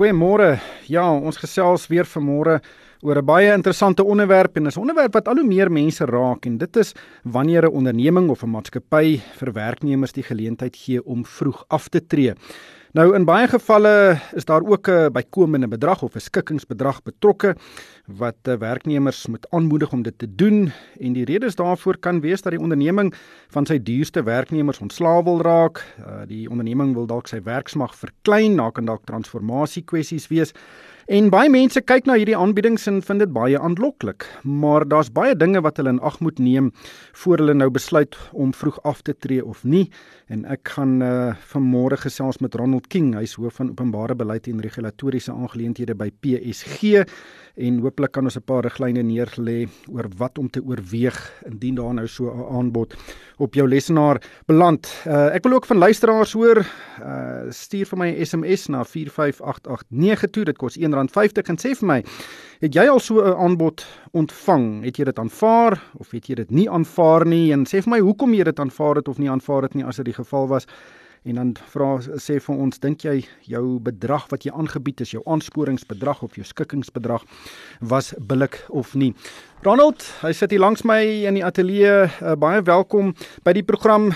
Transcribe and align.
Goeiemôre. 0.00 0.54
Ja, 0.88 1.02
ons 1.12 1.36
gesels 1.36 1.82
weer 1.92 2.06
vanmôre 2.08 2.54
oor 3.04 3.18
'n 3.20 3.26
baie 3.26 3.52
interessante 3.52 4.02
onderwerp 4.02 4.56
en 4.56 4.66
'n 4.66 4.80
onderwerp 4.80 5.12
wat 5.12 5.28
al 5.28 5.36
hoe 5.36 5.44
meer 5.44 5.70
mense 5.70 6.06
raak 6.06 6.46
en 6.46 6.56
dit 6.56 6.76
is 6.76 6.94
wanneer 7.24 7.68
'n 7.68 7.74
onderneming 7.74 8.30
of 8.30 8.42
'n 8.42 8.48
maatskappy 8.48 9.20
vir 9.38 9.52
werknemers 9.52 10.12
die 10.12 10.22
geleentheid 10.22 10.74
gee 10.76 11.04
om 11.04 11.24
vroeg 11.24 11.64
af 11.68 11.88
te 11.88 12.06
tree. 12.06 12.32
Nou 12.90 13.12
in 13.14 13.22
baie 13.22 13.46
gevalle 13.46 14.18
is 14.34 14.44
daar 14.44 14.64
ook 14.66 14.88
'n 14.90 15.12
bykomende 15.12 15.68
bedrag 15.68 16.02
of 16.02 16.14
'n 16.14 16.18
skikkingsbedrag 16.20 17.02
betrokke 17.02 17.56
wat 18.06 18.36
eh, 18.42 18.54
werknemers 18.54 19.26
moet 19.26 19.46
aanmoedig 19.50 19.92
om 19.92 20.02
dit 20.02 20.18
te 20.18 20.34
doen 20.34 20.72
en 21.00 21.12
die 21.12 21.24
redes 21.24 21.54
daarvoor 21.54 21.98
kan 21.98 22.20
wees 22.20 22.42
dat 22.42 22.52
die 22.52 22.60
onderneming 22.60 23.14
van 23.48 23.66
sy 23.66 23.82
duurste 23.82 24.22
werknemers 24.22 24.78
ontslaaw 24.78 25.22
wil 25.24 25.40
raak. 25.40 25.94
Uh, 25.98 26.06
die 26.26 26.50
onderneming 26.50 26.94
wil 26.94 27.06
dalk 27.06 27.26
sy 27.26 27.42
werksmag 27.42 27.94
verklein, 27.94 28.56
daar 28.56 28.72
kan 28.72 28.84
dalk 28.84 29.04
transformasie 29.04 29.82
kwessies 29.82 30.28
wees. 30.28 30.52
En 31.10 31.26
baie 31.26 31.50
mense 31.50 31.80
kyk 31.82 32.06
na 32.06 32.14
hierdie 32.14 32.36
aanbiedings 32.38 32.84
en 32.86 33.00
vind 33.02 33.18
dit 33.24 33.30
baie 33.34 33.58
aanloklik, 33.58 34.28
maar 34.46 34.84
daar's 34.86 35.08
baie 35.10 35.34
dinge 35.34 35.58
wat 35.66 35.80
hulle 35.80 35.90
in 35.96 35.98
ag 36.06 36.20
moet 36.22 36.38
neem 36.38 36.68
voor 37.24 37.42
hulle 37.42 37.56
nou 37.58 37.66
besluit 37.74 38.14
om 38.30 38.52
vroeg 38.54 38.78
af 38.86 39.00
te 39.02 39.16
tree 39.18 39.42
of 39.42 39.64
nie. 39.66 39.88
En 40.30 40.44
ek 40.46 40.70
gaan 40.76 41.00
uh, 41.02 41.32
vanmôre 41.50 41.98
gesels 41.98 42.38
met 42.38 42.54
Ronald 42.54 42.86
King, 42.94 43.16
hy's 43.18 43.34
hoof 43.42 43.58
van 43.58 43.72
openbare 43.72 44.14
beleid 44.14 44.46
en 44.46 44.62
regulatoriese 44.62 45.34
aangeleenthede 45.34 45.98
by 45.98 46.12
PSG 46.22 47.02
en 47.60 47.80
hooplik 47.82 48.12
kan 48.12 48.24
ons 48.24 48.36
'n 48.36 48.46
paar 48.46 48.62
riglyne 48.62 49.02
neerlê 49.02 49.68
oor 49.92 50.08
wat 50.16 50.38
om 50.38 50.48
te 50.50 50.62
oorweeg 50.62 51.18
indien 51.46 51.74
daar 51.74 51.94
nou 51.94 52.06
so 52.06 52.30
'n 52.30 52.56
aanbod 52.58 52.94
op 53.38 53.54
jou 53.54 53.68
lesenaar 53.68 54.22
beland. 54.46 54.86
Uh, 55.06 55.34
ek 55.34 55.42
wil 55.42 55.52
ook 55.52 55.66
van 55.66 55.76
luisteraars 55.76 56.32
hoor, 56.32 56.58
uh, 57.02 57.50
stuur 57.50 57.86
vir 57.86 57.98
my 57.98 58.08
'n 58.10 58.24
SMS 58.24 58.68
na 58.68 58.84
45889 58.84 60.30
toe. 60.30 60.44
Dit 60.44 60.58
kos 60.58 60.76
R1.50 61.00 61.48
en 61.48 61.60
sê 61.60 61.74
vir 61.78 61.88
my, 61.88 61.98
het 62.60 62.74
jy 62.76 62.86
al 62.88 63.00
so 63.00 63.20
'n 63.24 63.36
aanbod 63.36 63.86
ontvang? 64.12 64.84
Het 64.84 64.98
jy 64.98 65.04
dit 65.04 65.18
aanvaar 65.18 65.80
of 65.98 66.10
het 66.10 66.26
jy 66.28 66.34
dit 66.34 66.50
nie 66.50 66.68
aanvaar 66.70 67.26
nie? 67.26 67.52
En 67.52 67.64
sê 67.64 67.82
vir 67.82 67.90
my 67.90 68.00
hoekom 68.00 68.34
jy 68.34 68.44
dit 68.44 68.60
aanvaar 68.60 68.96
het 68.96 69.08
of 69.08 69.18
nie 69.18 69.30
aanvaar 69.30 69.62
het 69.62 69.74
nie 69.74 69.84
as 69.84 69.96
dit 69.96 70.04
die 70.04 70.14
geval 70.14 70.48
was. 70.48 70.66
En 71.28 71.36
dan 71.36 71.50
vra 71.68 71.98
sê 72.16 72.38
vir 72.40 72.56
ons, 72.56 72.78
dink 72.80 73.02
jy 73.04 73.18
jou 73.44 73.78
bedrag 73.84 74.24
wat 74.30 74.46
jy 74.46 74.54
aangebied 74.56 75.02
is, 75.04 75.10
jou 75.12 75.20
aansporingsbedrag 75.28 76.22
of 76.24 76.38
jou 76.38 76.46
skikkingsbedrag 76.48 77.26
was 77.80 78.14
billik 78.16 78.56
of 78.68 78.94
nie? 78.96 79.12
Ronald, 79.60 80.00
hy 80.22 80.32
sit 80.32 80.54
hier 80.54 80.62
langs 80.64 80.80
my 80.88 81.02
in 81.28 81.36
die 81.36 81.44
ateljee. 81.44 82.08
Uh, 82.08 82.32
baie 82.40 82.62
welkom 82.64 83.12
by 83.44 83.52
die 83.52 83.66
program. 83.68 84.08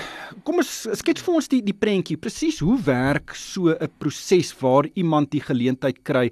Kom 0.48 0.62
ons 0.64 0.72
skets 0.96 1.20
vir 1.26 1.36
ons 1.36 1.52
die 1.52 1.60
die 1.66 1.76
prentjie. 1.76 2.16
Presies 2.16 2.62
hoe 2.64 2.78
werk 2.86 3.36
so 3.36 3.76
'n 3.76 3.92
proses 4.00 4.56
waar 4.62 4.88
iemand 4.96 5.30
die 5.30 5.44
geleentheid 5.44 6.00
kry 6.08 6.30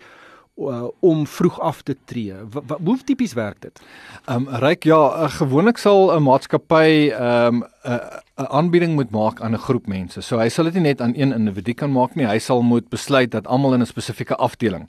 uh, 0.71 0.89
om 1.01 1.27
vroeg 1.27 1.61
af 1.61 1.83
te 1.83 1.97
tree. 2.05 2.35
W 2.51 2.77
hoe 2.85 2.99
tipies 3.05 3.33
werk 3.39 3.61
dit? 3.61 3.81
Ehm 4.27 4.47
um, 4.47 4.61
ryk 4.63 4.85
ja, 4.85 5.01
uh, 5.25 5.31
gewoonlik 5.31 5.79
sal 5.79 6.13
'n 6.17 6.23
maatskappy 6.23 7.11
ehm 7.11 7.63
um, 7.63 7.65
'n 7.85 8.01
'n 8.43 8.49
aanbieding 8.49 8.95
moet 8.95 9.11
maak 9.11 9.41
aan 9.41 9.55
'n 9.55 9.65
groep 9.69 9.87
mense. 9.87 10.21
So 10.21 10.39
hy 10.39 10.49
sal 10.49 10.65
dit 10.65 10.75
nie 10.75 10.83
net 10.83 11.01
aan 11.01 11.15
een 11.17 11.33
individu 11.33 11.75
kan 11.75 11.93
maak 11.93 12.15
nie. 12.15 12.27
Hy 12.27 12.39
sal 12.39 12.63
moet 12.63 12.89
besluit 12.89 13.31
dat 13.31 13.47
almal 13.47 13.75
in 13.75 13.81
'n 13.81 13.87
spesifieke 13.87 14.37
afdeling 14.37 14.89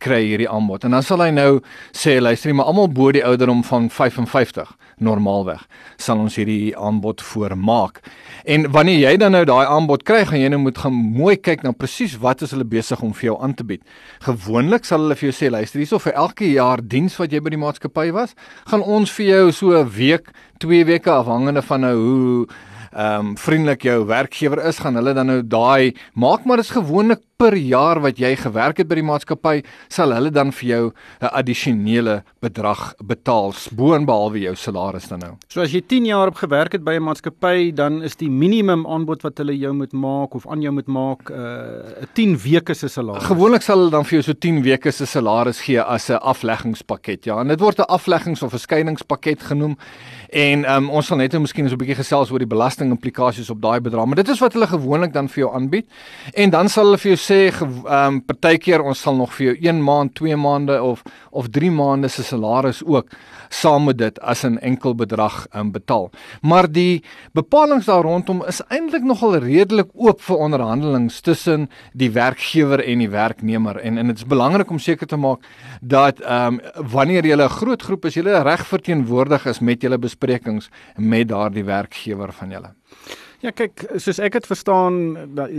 kry 0.00 0.22
hierdie 0.24 0.48
aanbod. 0.50 0.84
En 0.84 0.96
dan 0.96 1.04
sal 1.06 1.22
hy 1.24 1.30
nou 1.34 1.60
sê 1.96 2.18
luister, 2.20 2.54
maar 2.56 2.70
almal 2.70 2.90
bo 2.92 3.12
die 3.14 3.24
ouderdom 3.26 3.62
van 3.68 3.90
55 3.92 4.72
normaalweg 5.00 5.62
sal 6.00 6.20
ons 6.20 6.36
hierdie 6.36 6.72
aanbod 6.76 7.22
voormaak. 7.24 8.00
En 8.44 8.66
wanneer 8.72 9.00
jy 9.00 9.14
dan 9.20 9.34
nou 9.36 9.42
daai 9.48 9.64
aanbod 9.66 10.04
kry, 10.08 10.22
gaan 10.28 10.40
jy 10.40 10.50
nou 10.52 10.60
moet 10.62 10.80
gaan 10.80 10.96
mooi 10.96 11.36
kyk 11.36 11.64
na 11.64 11.72
presies 11.76 12.16
wat 12.20 12.44
is 12.44 12.54
hulle 12.54 12.68
besig 12.68 13.02
om 13.04 13.12
vir 13.16 13.30
jou 13.30 13.36
aan 13.44 13.54
te 13.56 13.66
bied. 13.66 13.84
Gewoonlik 14.24 14.88
sal 14.88 15.04
hulle 15.04 15.16
vir 15.18 15.30
jou 15.30 15.36
sê 15.36 15.52
luister, 15.52 15.80
hierso 15.80 16.00
vir 16.02 16.16
elke 16.20 16.48
jaar 16.48 16.84
diens 16.84 17.16
wat 17.20 17.32
jy 17.32 17.42
by 17.44 17.54
die 17.54 17.60
maatskappy 17.60 18.10
was, 18.16 18.36
gaan 18.70 18.84
ons 18.84 19.12
vir 19.16 19.26
jou 19.26 19.52
so 19.52 19.76
'n 19.76 19.88
week, 19.96 20.32
2 20.60 20.84
weke 20.84 21.10
afhangende 21.10 21.62
van 21.62 21.80
nou 21.80 21.96
hoe 21.96 22.46
ehm 22.92 23.26
um, 23.26 23.36
vriendelik 23.38 23.82
jou 23.82 24.06
werkgewer 24.06 24.64
is, 24.66 24.78
gaan 24.78 24.94
hulle 24.94 25.14
dan 25.14 25.26
nou 25.26 25.42
daai 25.42 25.94
maak 26.14 26.44
maar 26.44 26.58
is 26.58 26.70
gewoonlik 26.70 27.20
per 27.40 27.56
jaar 27.56 28.02
wat 28.04 28.18
jy 28.20 28.34
gewerk 28.36 28.82
het 28.82 28.88
by 28.90 28.98
die 28.98 29.06
maatskappy, 29.06 29.54
sal 29.92 30.12
hulle 30.12 30.32
dan 30.34 30.52
vir 30.52 30.68
jou 30.68 30.84
'n 31.22 31.30
addisionele 31.32 32.22
bedrag 32.42 32.94
betaal 33.00 33.54
boonbehalwe 33.72 34.40
jou 34.40 34.54
salaris 34.54 35.08
dan 35.08 35.20
nou. 35.20 35.32
So 35.48 35.62
as 35.62 35.72
jy 35.72 35.80
10 35.80 36.04
jaar 36.04 36.28
op 36.28 36.34
gewerk 36.34 36.72
het 36.72 36.84
by 36.84 36.96
'n 36.96 37.02
maatskappy, 37.02 37.72
dan 37.74 38.02
is 38.02 38.16
die 38.16 38.28
minimum 38.28 38.86
aanbod 38.86 39.22
wat 39.22 39.38
hulle 39.38 39.56
jou 39.56 39.72
moet 39.72 39.92
maak 39.92 40.34
of 40.34 40.46
aan 40.46 40.60
jou 40.60 40.72
moet 40.72 40.86
maak 40.86 41.30
'n 41.30 41.34
uh, 41.34 42.06
10 42.14 42.36
weke 42.36 42.74
se 42.74 42.88
salaris. 42.88 43.24
Gewoonlik 43.24 43.62
sal 43.62 43.78
hulle 43.78 43.90
dan 43.90 44.04
vir 44.04 44.20
jou 44.20 44.22
so 44.22 44.32
10 44.32 44.62
weke 44.62 44.90
se 44.90 45.06
salaris 45.06 45.60
gee 45.60 45.80
as 45.80 46.10
'n 46.10 46.20
afleggingspakket. 46.20 47.24
Ja, 47.24 47.40
en 47.40 47.48
dit 47.48 47.60
word 47.60 47.78
'n 47.78 47.88
afleggings 47.88 48.42
of 48.42 48.52
'n 48.52 48.58
skeiingspakket 48.58 49.42
genoem. 49.42 49.78
En 50.28 50.64
um, 50.70 50.90
ons 50.90 51.06
sal 51.06 51.16
net 51.16 51.32
nou 51.32 51.40
miskien 51.40 51.68
so 51.68 51.74
'n 51.74 51.78
bietjie 51.78 51.96
gesels 51.96 52.30
oor 52.30 52.38
die 52.38 52.46
belasting 52.46 52.79
implikasies 52.88 53.50
op 53.50 53.60
daai 53.62 53.80
bedrag, 53.80 54.06
maar 54.06 54.16
dit 54.16 54.28
is 54.28 54.40
wat 54.40 54.52
hulle 54.52 54.66
gewoonlik 54.66 55.12
dan 55.12 55.28
vir 55.28 55.44
jou 55.44 55.54
aanbied. 55.54 55.86
En 56.34 56.50
dan 56.50 56.68
sal 56.68 56.84
hulle 56.84 56.98
vir 56.98 57.12
jou 57.14 57.20
sê 57.20 57.40
ehm 57.50 57.84
um, 57.90 58.20
partykeer 58.20 58.82
ons 58.82 59.00
sal 59.00 59.16
nog 59.16 59.34
vir 59.34 59.46
jou 59.46 59.56
1 59.68 59.82
maand, 59.84 60.14
2 60.14 60.36
maande 60.36 60.82
of 60.82 61.02
of 61.30 61.48
3 61.48 61.70
maande 61.70 62.08
se 62.08 62.22
salaris 62.22 62.82
ook 62.84 63.06
saam 63.48 63.84
met 63.84 63.98
dit 63.98 64.20
as 64.20 64.44
'n 64.44 64.58
enkel 64.58 64.94
bedrag 64.94 65.46
ehm 65.50 65.60
um, 65.60 65.72
betaal. 65.72 66.10
Maar 66.42 66.72
die 66.72 67.02
bepalinge 67.32 67.84
daar 67.84 68.02
rondom 68.02 68.44
is 68.46 68.62
eintlik 68.68 69.02
nogal 69.02 69.36
redelik 69.36 69.88
oop 69.94 70.20
vir 70.20 70.36
onderhandelings 70.36 71.20
tussen 71.20 71.68
die 71.92 72.10
werkgewer 72.10 72.84
en 72.84 72.98
die 72.98 73.10
werknemer 73.10 73.76
en 73.76 73.98
en 73.98 74.06
dit 74.06 74.16
is 74.16 74.26
belangrik 74.26 74.70
om 74.70 74.78
seker 74.78 75.06
te 75.06 75.16
maak 75.16 75.40
dat 75.80 76.20
ehm 76.20 76.54
um, 76.54 76.60
wanneer 76.90 77.26
jy 77.26 77.36
'n 77.36 77.48
groot 77.48 77.82
groep 77.82 78.04
is, 78.04 78.14
jy 78.14 78.22
reg 78.22 78.66
verteenwoordig 78.66 79.46
is 79.46 79.60
met 79.60 79.82
julle 79.82 79.98
besprekings 79.98 80.70
met 80.96 81.28
daardie 81.28 81.64
werkgewer 81.64 82.32
van 82.32 82.50
julle. 82.50 82.69
Ja 83.40 83.54
kyk, 83.56 83.86
soos 83.96 84.18
ek 84.20 84.34
dit 84.36 84.46
verstaan, 84.46 84.96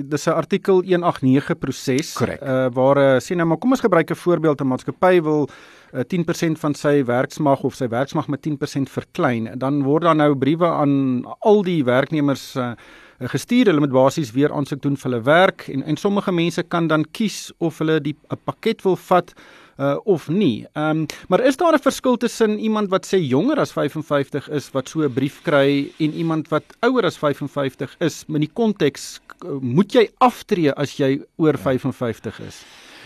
dis 0.05 0.27
'n 0.27 0.37
artikel 0.37 0.83
189 0.85 1.57
proses 1.57 2.13
uh, 2.21 2.67
waar 2.69 2.97
uh, 2.97 3.19
sien 3.19 3.37
nou 3.41 3.47
maar 3.47 3.57
kom 3.57 3.71
ons 3.73 3.81
gebruik 3.81 4.11
'n 4.11 4.15
voorbeeld 4.15 4.61
'n 4.61 4.67
maatskappy 4.67 5.21
wil 5.21 5.49
uh, 5.93 6.03
10% 6.05 6.59
van 6.61 6.73
sy 6.75 7.03
werksmag 7.03 7.63
of 7.63 7.73
sy 7.73 7.87
werksmag 7.87 8.27
met 8.27 8.45
10% 8.45 8.85
verklein. 8.85 9.57
Dan 9.57 9.81
word 9.83 10.03
daar 10.03 10.15
nou 10.15 10.35
briewe 10.35 10.67
aan 10.67 11.25
al 11.39 11.63
die 11.63 11.83
werknemers 11.83 12.55
uh, 12.55 12.73
gestuur. 13.17 13.65
Hulle 13.65 13.79
moet 13.79 13.91
basies 13.91 14.31
weer 14.31 14.53
aansoek 14.53 14.81
doen 14.81 14.97
vir 14.97 15.11
hulle 15.11 15.23
werk 15.23 15.67
en 15.67 15.83
en 15.83 15.97
sommige 15.97 16.31
mense 16.31 16.63
kan 16.63 16.87
dan 16.87 17.05
kies 17.11 17.51
of 17.57 17.77
hulle 17.79 17.99
die 17.99 18.15
'n 18.29 18.37
pakket 18.45 18.83
wil 18.83 18.95
vat 18.95 19.33
uh, 19.77 19.97
of 20.03 20.29
nie. 20.29 20.65
Ehm 20.73 21.03
um, 21.03 21.05
maar 21.27 21.39
is 21.45 21.57
daar 21.57 21.73
'n 21.73 21.79
verskil 21.79 22.17
tussen 22.17 22.59
iemand 22.59 22.89
wat 22.89 23.05
sê 23.05 23.17
jonger 23.19 23.59
as 23.59 23.71
55 23.71 24.49
is 24.49 24.71
wat 24.71 24.89
so 24.89 25.01
'n 25.01 25.13
brief 25.13 25.41
kry 25.41 25.91
en 25.99 26.13
iemand 26.13 26.49
wat 26.49 26.63
ouer 26.79 27.05
as 27.05 27.17
55 27.17 27.95
is? 27.99 28.23
In 28.27 28.39
die 28.39 28.53
konteks 28.53 29.19
moet 29.61 29.93
jy 29.93 30.09
aftree 30.17 30.71
as 30.71 30.97
jy 30.97 31.21
oor 31.37 31.57
55 31.57 32.39
is. 32.39 32.63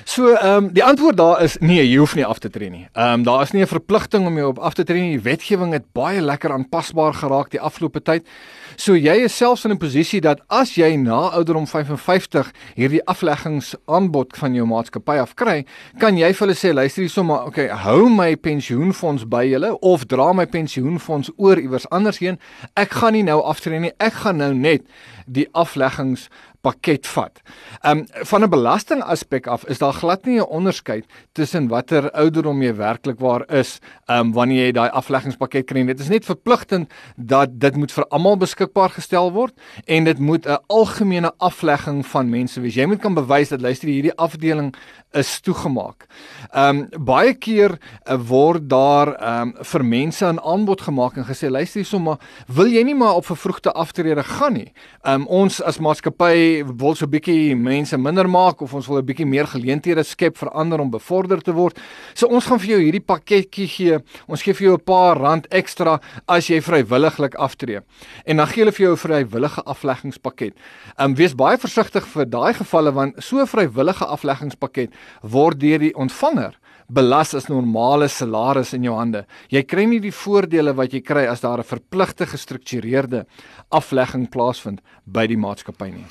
So 0.07 0.27
ehm 0.35 0.65
um, 0.65 0.73
die 0.73 0.83
antwoord 0.83 1.17
daar 1.17 1.39
is 1.41 1.57
nee, 1.57 1.81
jy 1.81 1.97
hoef 1.97 2.13
nie 2.15 2.25
af 2.25 2.37
te 2.39 2.49
tree 2.49 2.69
nie. 2.69 2.83
Ehm 2.93 3.13
um, 3.13 3.23
daar 3.25 3.41
is 3.41 3.51
nie 3.51 3.61
'n 3.61 3.67
verpligting 3.67 4.27
om 4.27 4.37
jou 4.37 4.47
op 4.47 4.59
af 4.59 4.73
te 4.73 4.83
tree 4.83 5.01
nie. 5.01 5.17
Die 5.17 5.29
wetgewing 5.31 5.73
het 5.73 5.91
baie 5.93 6.21
lekker 6.21 6.51
aanpasbaar 6.51 7.13
geraak 7.13 7.49
die 7.49 7.61
afgelope 7.61 8.01
tyd. 8.01 8.27
So 8.75 8.93
jy 8.95 9.15
is 9.23 9.37
selfs 9.37 9.65
in 9.65 9.71
'n 9.71 9.77
posisie 9.77 10.21
dat 10.21 10.41
as 10.47 10.75
jy 10.75 10.95
na 10.95 11.29
ouderdom 11.29 11.67
55 11.67 12.51
hierdie 12.75 13.05
afleggingsaanbod 13.05 14.37
van 14.37 14.53
jou 14.53 14.65
maatskappy 14.65 15.17
af 15.17 15.33
kry, 15.33 15.65
kan 15.97 16.17
jy 16.17 16.33
vir 16.33 16.47
hulle 16.47 16.55
sê 16.55 16.73
luister 16.73 17.01
hier 17.01 17.09
sommer, 17.09 17.43
okay, 17.43 17.67
hou 17.67 18.09
my 18.09 18.35
pensioenfonds 18.35 19.27
by 19.27 19.45
julle 19.45 19.79
of 19.81 20.05
dra 20.05 20.33
my 20.33 20.45
pensioenfonds 20.45 21.31
oor 21.37 21.57
iewers 21.57 21.89
anders 21.89 22.19
heen. 22.19 22.37
Ek 22.75 22.91
gaan 22.91 23.13
nie 23.13 23.23
nou 23.23 23.41
aftree 23.41 23.79
nie. 23.79 23.91
Ek 23.97 24.13
gaan 24.13 24.37
nou 24.37 24.53
net 24.53 24.81
die 25.25 25.47
afleggings 25.51 26.29
pakket 26.65 27.07
vat. 27.13 27.41
Ehm 27.83 28.03
um, 28.03 28.25
van 28.31 28.43
'n 28.43 28.49
belasting 28.49 29.01
aspek 29.03 29.47
af 29.47 29.65
is 29.69 29.79
daar 29.79 29.93
glad 29.93 30.25
nie 30.25 30.39
'n 30.39 30.49
onderskeid 30.49 31.05
tussen 31.33 31.67
watter 31.67 32.11
ouderdom 32.11 32.61
jy 32.61 32.73
werklik 32.75 33.19
waar 33.19 33.43
is, 33.51 33.79
ehm 34.07 34.19
um, 34.19 34.33
wanneer 34.33 34.65
jy 34.65 34.71
daai 34.71 34.89
afleggingspakket 34.89 35.65
kry. 35.65 35.85
Dit 35.85 35.99
is 35.99 36.09
net 36.09 36.25
verpligtend 36.25 36.91
dat 37.15 37.59
dit 37.59 37.75
moet 37.75 37.91
vir 37.91 38.05
almal 38.09 38.37
beskikbaar 38.37 38.89
gestel 38.89 39.31
word 39.31 39.53
en 39.85 40.03
dit 40.03 40.19
moet 40.19 40.45
'n 40.47 40.57
algemene 40.67 41.31
aflegging 41.37 42.05
van 42.05 42.29
mense 42.29 42.61
wees. 42.61 42.75
Jy 42.75 42.85
moet 42.85 43.01
kan 43.01 43.13
bewys 43.13 43.49
dat 43.49 43.61
luister 43.61 43.87
hierdie 43.87 44.15
afdeling 44.17 44.73
is 45.15 45.39
toegemaak. 45.39 46.05
Ehm 46.51 46.83
um, 46.83 47.05
baie 47.07 47.33
keer 47.33 47.77
uh, 47.77 48.17
word 48.27 48.67
daar 48.69 49.13
ehm 49.15 49.53
um, 49.55 49.63
vir 49.71 49.83
mense 49.85 50.25
'n 50.25 50.39
aanbod 50.39 50.81
gemaak 50.81 51.17
en 51.17 51.25
gesê 51.25 51.49
luister 51.49 51.79
hierso 51.81 51.99
maar 51.99 52.19
wil 52.47 52.67
jy 52.67 52.83
nie 52.83 52.95
maar 52.95 53.15
op 53.15 53.25
vervroegde 53.25 53.71
aftrede 53.71 54.23
gaan 54.23 54.53
nie. 54.53 54.71
Ehm 55.03 55.21
um, 55.21 55.27
ons 55.27 55.61
as 55.61 55.79
maatskappy 55.79 56.63
wil 56.65 56.95
so 56.95 57.05
'n 57.05 57.09
bietjie 57.09 57.55
mense 57.55 57.97
minder 57.97 58.29
maak 58.29 58.61
of 58.61 58.73
ons 58.73 58.87
wil 58.87 58.97
'n 58.99 59.05
bietjie 59.05 59.25
meer 59.25 59.47
geleenthede 59.47 60.03
skep 60.03 60.37
vir 60.37 60.49
ander 60.49 60.79
om 60.79 60.89
bevorder 60.89 61.41
te 61.41 61.53
word. 61.53 61.79
So 62.13 62.27
ons 62.27 62.45
gaan 62.45 62.59
vir 62.59 62.69
jou 62.69 62.79
hierdie 62.79 63.05
pakketjie 63.05 63.67
gee. 63.67 63.99
Ons 64.27 64.41
gee 64.41 64.53
vir 64.53 64.67
jou 64.67 64.75
'n 64.75 64.83
paar 64.83 65.17
rand 65.17 65.47
ekstra 65.49 65.99
as 66.27 66.47
jy 66.47 66.61
vrywilliglik 66.61 67.35
aftree. 67.35 67.79
En 68.25 68.37
dan 68.37 68.47
gee 68.47 68.63
hulle 68.63 68.71
vir 68.71 68.85
jou 68.85 68.93
'n 68.93 68.97
vrywillige 68.97 69.63
afleggingspakket. 69.63 70.53
Ehm 70.97 71.11
um, 71.11 71.15
wees 71.15 71.35
baie 71.35 71.57
versigtig 71.57 72.05
vir 72.07 72.25
daai 72.25 72.53
gevalle 72.53 72.91
want 72.91 73.23
so 73.23 73.39
'n 73.39 73.47
vrywillige 73.47 74.05
afleggingspakket 74.05 74.89
word 75.21 75.59
deur 75.59 75.79
die 75.79 75.95
ontvanger 75.95 76.57
belas 76.87 77.33
as 77.33 77.49
normale 77.49 78.07
salaris 78.07 78.73
in 78.73 78.83
jou 78.83 78.95
hande. 78.97 79.25
Jy 79.49 79.63
kry 79.63 79.85
nie 79.89 79.99
die 79.99 80.13
voordele 80.13 80.75
wat 80.77 80.93
jy 80.93 81.01
kry 81.01 81.25
as 81.27 81.41
daar 81.41 81.59
'n 81.59 81.63
verpligte 81.63 82.25
gestruktureerde 82.25 83.25
aflegging 83.71 84.29
plaasvind 84.29 84.81
by 85.05 85.27
die 85.27 85.37
maatskappy 85.37 85.89
nie. 85.91 86.05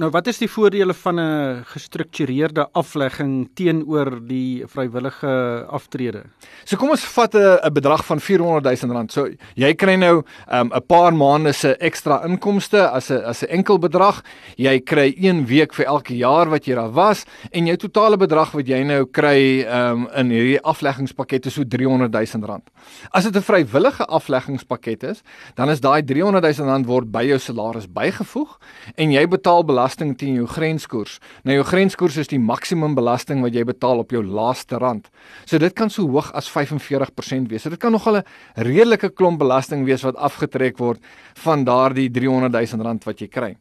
Nou 0.00 0.08
wat 0.08 0.26
is 0.30 0.38
die 0.40 0.48
voordele 0.48 0.94
van 0.94 1.20
'n 1.20 1.64
gestruktureerde 1.64 2.68
aflegging 2.72 3.50
teenoor 3.54 4.20
die 4.26 4.64
vrywillige 4.66 5.66
aftrede? 5.68 6.22
So 6.64 6.76
kom 6.76 6.90
ons 6.90 7.04
vat 7.04 7.34
'n 7.34 7.72
bedrag 7.72 8.04
van 8.04 8.20
400 8.20 8.64
000 8.64 8.92
rand. 8.92 9.12
So 9.12 9.28
jy 9.54 9.74
kry 9.74 9.96
nou 9.96 10.16
um, 10.16 10.68
'n 10.68 10.72
um, 10.72 10.82
paar 10.86 11.12
maande 11.12 11.52
se 11.52 11.76
ekstra 11.76 12.24
inkomste 12.24 12.90
as 12.90 13.10
'n 13.10 13.24
as 13.24 13.42
'n 13.42 13.50
enkel 13.50 13.78
bedrag. 13.78 14.22
Jy 14.56 14.80
kry 14.80 15.14
1 15.18 15.46
week 15.46 15.74
vir 15.74 15.86
elke 15.86 16.16
jaar 16.16 16.48
wat 16.48 16.64
jy 16.64 16.74
daar 16.74 16.92
was 16.92 17.26
en 17.52 17.66
jou 17.66 17.76
totale 17.76 18.16
bedrag 18.16 18.52
wat 18.52 18.66
jy 18.66 18.82
nou 18.84 19.04
kry 19.04 19.66
um, 19.68 19.97
in 20.14 20.30
hierdie 20.30 20.60
afleggingspakket 20.62 21.46
is 21.46 21.56
so 21.58 21.64
300 21.64 22.12
000 22.12 22.46
rand. 22.46 22.70
As 23.10 23.24
dit 23.24 23.34
'n 23.34 23.42
vrywillige 23.42 24.04
afleggingspakket 24.06 25.02
is, 25.02 25.22
dan 25.54 25.70
is 25.70 25.80
daai 25.80 26.02
300 26.02 26.44
000 26.44 26.68
rand 26.68 26.86
word 26.86 27.10
by 27.10 27.24
jou 27.24 27.38
salaris 27.38 27.86
bygevoeg 27.86 28.58
en 28.96 29.10
jy 29.10 29.26
betaal 29.26 29.64
belasting 29.64 30.16
teen 30.16 30.34
jou 30.34 30.46
grenskoers. 30.46 31.18
Nou 31.44 31.54
jou 31.54 31.64
grenskoers 31.64 32.16
is 32.16 32.28
die 32.28 32.38
maksimum 32.38 32.94
belasting 32.94 33.42
wat 33.42 33.54
jy 33.54 33.64
betaal 33.64 33.98
op 33.98 34.10
jou 34.10 34.22
laaste 34.22 34.78
rand. 34.78 35.08
So 35.44 35.58
dit 35.58 35.74
kan 35.74 35.90
so 35.90 36.06
hoog 36.06 36.32
as 36.32 36.48
45% 36.48 37.48
wees. 37.48 37.62
So 37.62 37.70
dit 37.70 37.80
kan 37.80 37.92
nogal 37.92 38.16
'n 38.16 38.24
redelike 38.56 39.14
klomp 39.14 39.38
belasting 39.38 39.84
wees 39.84 40.02
wat 40.02 40.16
afgetrek 40.16 40.78
word 40.78 41.00
van 41.34 41.64
daardie 41.64 42.10
300 42.10 42.52
000 42.52 42.82
rand 42.82 43.04
wat 43.04 43.18
jy 43.20 43.28
kry. 43.28 43.56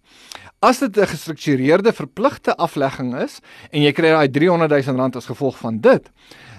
As 0.59 0.79
dit 0.79 0.97
'n 0.97 1.05
gestruktureerde 1.05 1.93
verpligte 1.93 2.55
aflegging 2.55 3.13
is 3.21 3.41
en 3.71 3.81
jy 3.81 3.91
kry 3.91 4.09
daai 4.09 4.27
300 4.27 4.85
000 4.85 4.97
rand 4.97 5.15
as 5.15 5.29
gevolg 5.29 5.57
van 5.57 5.77
dit, 5.77 6.09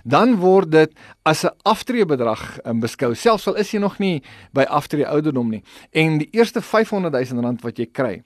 dan 0.09 0.37
word 0.41 0.73
dit 0.73 0.93
as 1.23 1.45
'n 1.45 1.53
aftreebedrag 1.63 2.59
um, 2.65 2.81
beskou 2.81 3.15
selfs 3.15 3.47
al 3.49 3.61
is 3.61 3.71
jy 3.71 3.81
nog 3.81 3.99
nie 3.99 4.23
by 4.53 4.65
aftree 4.65 5.07
ouderdom 5.07 5.51
nie 5.51 5.63
en 5.93 6.19
die 6.19 6.29
eerste 6.33 6.63
500 6.63 7.13
000 7.13 7.43
rand 7.43 7.63
wat 7.63 7.79
jy 7.79 7.87
kry 7.93 8.23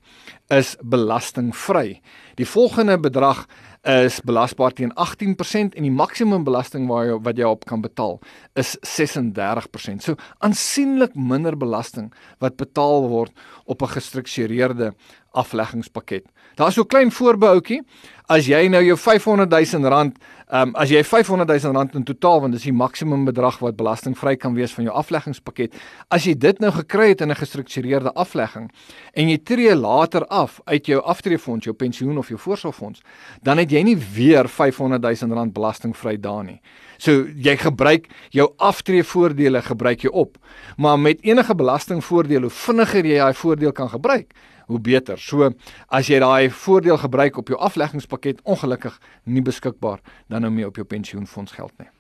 is 0.52 0.76
belastingvry. 0.82 2.00
Die 2.36 2.46
volgende 2.46 2.98
bedrag 2.98 3.46
is 3.82 4.20
belasbaar 4.22 4.72
teen 4.72 4.92
18% 4.94 5.74
en 5.74 5.82
die 5.82 5.90
maksimum 5.90 6.44
belasting 6.46 6.86
waar 6.86 7.08
jy 7.08 7.16
wat 7.26 7.38
jy 7.38 7.48
op 7.50 7.64
kan 7.66 7.82
betaal 7.82 8.20
is 8.54 8.76
36%. 8.86 10.04
So 10.06 10.14
aansienlik 10.38 11.16
minder 11.18 11.56
belasting 11.58 12.12
wat 12.38 12.56
betaal 12.56 13.08
word 13.10 13.32
op 13.66 13.82
'n 13.82 13.94
gestruktureerde 13.98 14.94
afleggingspakket. 15.32 16.24
Daar's 16.54 16.74
so 16.74 16.82
'n 16.82 16.86
klein 16.86 17.10
voorbehoudjie. 17.10 17.82
As 18.26 18.46
jy 18.46 18.68
nou 18.68 18.82
jou 18.84 18.96
500 18.96 19.50
000 19.50 19.88
rand, 19.88 20.18
ehm 20.48 20.68
um, 20.68 20.74
as 20.74 20.88
jy 20.88 21.04
500 21.04 21.62
000 21.62 21.72
rand 21.74 21.94
in 21.94 22.04
totaal 22.04 22.40
want 22.40 22.52
dis 22.52 22.62
die 22.62 22.72
maksimum 22.72 23.24
bedrag 23.24 23.58
wat 23.58 23.76
belastingvry 23.76 24.36
kan 24.36 24.54
wees 24.54 24.72
van 24.72 24.84
jou 24.84 24.94
afleggingspakket. 24.94 25.74
As 26.08 26.24
jy 26.24 26.34
dit 26.38 26.58
nou 26.58 26.70
gekry 26.70 27.08
het 27.08 27.20
in 27.20 27.30
'n 27.30 27.34
gestruktureerde 27.34 28.12
aflegging 28.14 28.70
en 29.12 29.28
jy 29.28 29.38
tree 29.38 29.74
later 29.74 30.26
af 30.26 30.60
uit 30.64 30.86
jou 30.86 31.02
aftreefonds, 31.02 31.64
jou 31.64 31.74
pensioen 31.74 32.18
of 32.18 32.28
jou 32.28 32.38
voorsorgfonds, 32.38 33.00
dan 33.42 33.58
het 33.58 33.70
jy 33.72 33.82
nie 33.86 33.96
weer 33.96 34.48
500 34.48 35.02
000 35.02 35.34
rand 35.36 35.54
belastingvry 35.54 36.16
daar 36.20 36.44
nie. 36.44 36.60
So 37.02 37.24
jy 37.34 37.56
gebruik 37.58 38.06
jou 38.30 38.46
aftreevoordele 38.62 39.62
gebruik 39.66 40.04
jy 40.06 40.12
op. 40.12 40.36
Maar 40.76 40.98
met 40.98 41.22
enige 41.26 41.54
belastingvoordeel, 41.54 42.46
hoe 42.46 42.56
vinniger 42.62 43.06
jy 43.06 43.18
daai 43.18 43.34
voordeel 43.34 43.72
kan 43.72 43.90
gebruik, 43.90 44.30
hoe 44.70 44.78
beter. 44.80 45.18
So 45.18 45.50
as 45.88 46.10
jy 46.10 46.20
daai 46.22 46.50
voordeel 46.50 47.00
gebruik 47.02 47.40
op 47.40 47.50
jou 47.50 47.58
afleggingspakket 47.58 48.44
ongelukkig 48.44 49.00
nie 49.24 49.42
beskikbaar 49.42 49.98
dan 50.28 50.46
nou 50.46 50.52
meer 50.52 50.70
op 50.70 50.78
jou 50.78 50.86
pensioenfonds 50.86 51.58
geld 51.58 51.74
nie. 51.82 51.90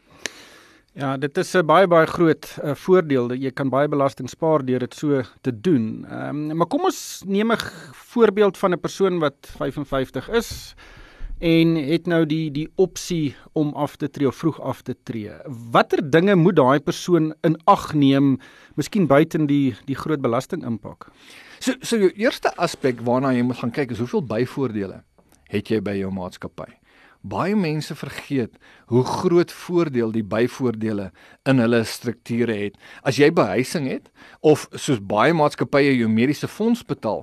Ja, 0.94 1.16
dit 1.16 1.38
is 1.38 1.54
'n 1.56 1.66
baie 1.66 1.86
baie 1.86 2.06
groot 2.06 2.58
uh, 2.62 2.74
voordeel 2.74 3.28
dat 3.28 3.40
jy 3.40 3.50
kan 3.50 3.70
baie 3.70 3.88
belasting 3.88 4.28
spaar 4.28 4.64
deur 4.64 4.78
dit 4.78 4.94
so 4.94 5.22
te 5.40 5.60
doen. 5.60 6.04
Ehm 6.04 6.50
um, 6.50 6.56
maar 6.56 6.66
kom 6.66 6.84
ons 6.84 7.22
neem 7.26 7.52
'n 7.52 7.58
voorbeeld 8.12 8.58
van 8.58 8.72
'n 8.72 8.80
persoon 8.80 9.18
wat 9.18 9.34
55 9.56 10.28
is 10.28 10.74
en 11.42 11.74
het 11.74 12.06
nou 12.06 12.22
die 12.26 12.50
die 12.54 12.68
opsie 12.80 13.34
om 13.58 13.72
af 13.74 13.96
te 13.98 14.08
tree 14.10 14.28
of 14.30 14.38
vroeg 14.38 14.60
af 14.62 14.82
te 14.86 14.94
tree. 15.02 15.32
Watter 15.74 16.02
dinge 16.10 16.36
moet 16.38 16.56
daai 16.56 16.80
persoon 16.80 17.32
in 17.42 17.56
ag 17.70 17.88
neem, 17.98 18.36
miskien 18.78 19.08
buiten 19.10 19.48
die 19.50 19.74
die 19.88 19.98
groot 19.98 20.22
belasting 20.22 20.62
impak? 20.66 21.08
So 21.58 21.74
so 21.82 21.98
jou 21.98 22.12
eerste 22.14 22.52
aspek 22.56 23.02
waarna 23.02 23.34
jy 23.34 23.42
moet 23.46 23.58
gaan 23.58 23.74
kyk 23.74 23.96
is 23.96 24.02
hoeveel 24.02 24.22
byvoordele 24.22 25.02
het 25.52 25.68
jy 25.68 25.82
by 25.84 25.98
jou 25.98 26.12
maatskappy. 26.14 26.70
Baie 27.22 27.54
mense 27.54 27.94
vergeet 27.94 28.56
hoe 28.90 29.04
groot 29.06 29.52
voordeel 29.54 30.10
die 30.10 30.24
byvoordele 30.26 31.12
in 31.46 31.62
hulle 31.62 31.84
strukture 31.86 32.54
het. 32.54 32.78
As 33.06 33.20
jy 33.20 33.30
behuising 33.30 33.86
het 33.86 34.10
of 34.40 34.66
soos 34.74 34.98
baie 34.98 35.34
maatskappye 35.34 35.94
jou 35.94 36.08
mediese 36.10 36.50
fonds 36.50 36.82
betaal, 36.82 37.22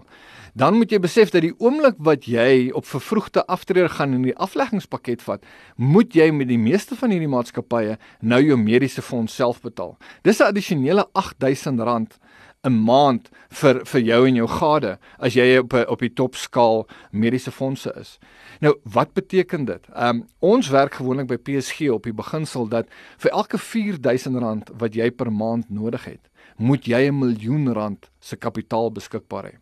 dan 0.56 0.78
moet 0.80 0.92
jy 0.92 1.02
besef 1.04 1.34
dat 1.36 1.44
die 1.44 1.54
oomblik 1.60 2.00
wat 2.00 2.26
jy 2.32 2.72
op 2.76 2.88
vervroegde 2.88 3.44
aftrede 3.52 3.90
gaan 3.92 4.16
en 4.16 4.24
die 4.26 4.36
afleggingspakket 4.40 5.22
vat, 5.22 5.44
moet 5.76 6.16
jy 6.16 6.30
met 6.32 6.50
die 6.50 6.60
meeste 6.60 6.96
van 7.00 7.12
hierdie 7.14 7.30
maatskappye 7.30 8.00
nou 8.22 8.40
jou 8.42 8.58
mediese 8.58 9.04
fonds 9.06 9.36
self 9.36 9.62
betaal. 9.62 9.98
Dis 10.24 10.40
'n 10.40 10.50
addisionele 10.50 11.08
R8000 11.14 12.18
'n 12.64 12.76
maand 12.84 13.30
vir 13.50 13.86
vir 13.86 14.02
jou 14.02 14.28
en 14.28 14.36
jou 14.36 14.48
gade 14.48 14.98
as 15.18 15.34
jy 15.34 15.58
op 15.58 15.74
op 15.74 16.00
die 16.00 16.14
topskaal 16.14 16.88
mediese 17.12 17.52
fondse 17.52 17.94
is. 17.96 18.18
Nou, 18.60 18.76
wat 18.84 19.14
beteken 19.14 19.66
dit? 19.66 19.88
Ehm 19.96 20.10
um, 20.10 20.28
ons 20.40 20.70
werk 20.70 20.94
gewoonlik 21.00 21.28
by 21.28 21.38
PSG 21.38 21.90
op 21.90 22.04
die 22.04 22.14
beginsel 22.14 22.68
dat 22.68 22.88
vir 23.18 23.32
elke 23.32 23.58
R4000 23.58 24.76
wat 24.78 24.96
jy 24.96 25.12
per 25.12 25.32
maand 25.32 25.70
nodig 25.70 26.06
het, 26.06 26.30
moet 26.58 26.86
jy 26.86 27.08
'n 27.08 27.20
miljoen 27.20 27.74
rand 27.74 28.12
se 28.20 28.36
kapitaal 28.36 28.92
beskikbaar 28.92 29.46
hê. 29.46 29.56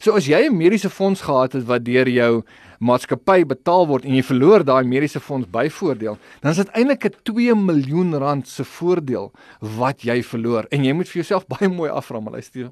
So 0.00 0.16
as 0.16 0.26
jy 0.26 0.46
'n 0.46 0.56
mediese 0.56 0.90
fonds 0.90 1.20
gehad 1.22 1.52
het 1.52 1.64
wat 1.64 1.84
deur 1.84 2.08
jou 2.08 2.42
maatskappy 2.80 3.44
betaal 3.44 3.86
word 3.86 4.04
en 4.04 4.14
jy 4.14 4.22
verloor 4.22 4.64
daai 4.64 4.84
mediese 4.84 5.20
fonds 5.20 5.48
byvoordeel, 5.48 6.18
dan 6.40 6.50
is 6.50 6.56
dit 6.56 6.70
eintlik 6.74 7.04
'n 7.04 7.14
2 7.22 7.54
miljoen 7.54 8.14
rand 8.18 8.48
se 8.48 8.64
voordeel 8.64 9.32
wat 9.60 10.02
jy 10.02 10.22
verloor. 10.22 10.66
En 10.70 10.84
jy 10.84 10.92
moet 10.92 11.08
vir 11.08 11.22
jouself 11.22 11.46
baie 11.54 11.68
mooi 11.68 11.90
afvra, 11.90 12.20
maar 12.20 12.32
luister, 12.32 12.70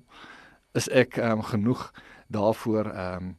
is 0.75 0.89
ek 0.89 1.17
um, 1.17 1.43
genoeg 1.43 1.93
daarvoor 2.29 2.87
ehm 2.87 3.17
um, 3.17 3.37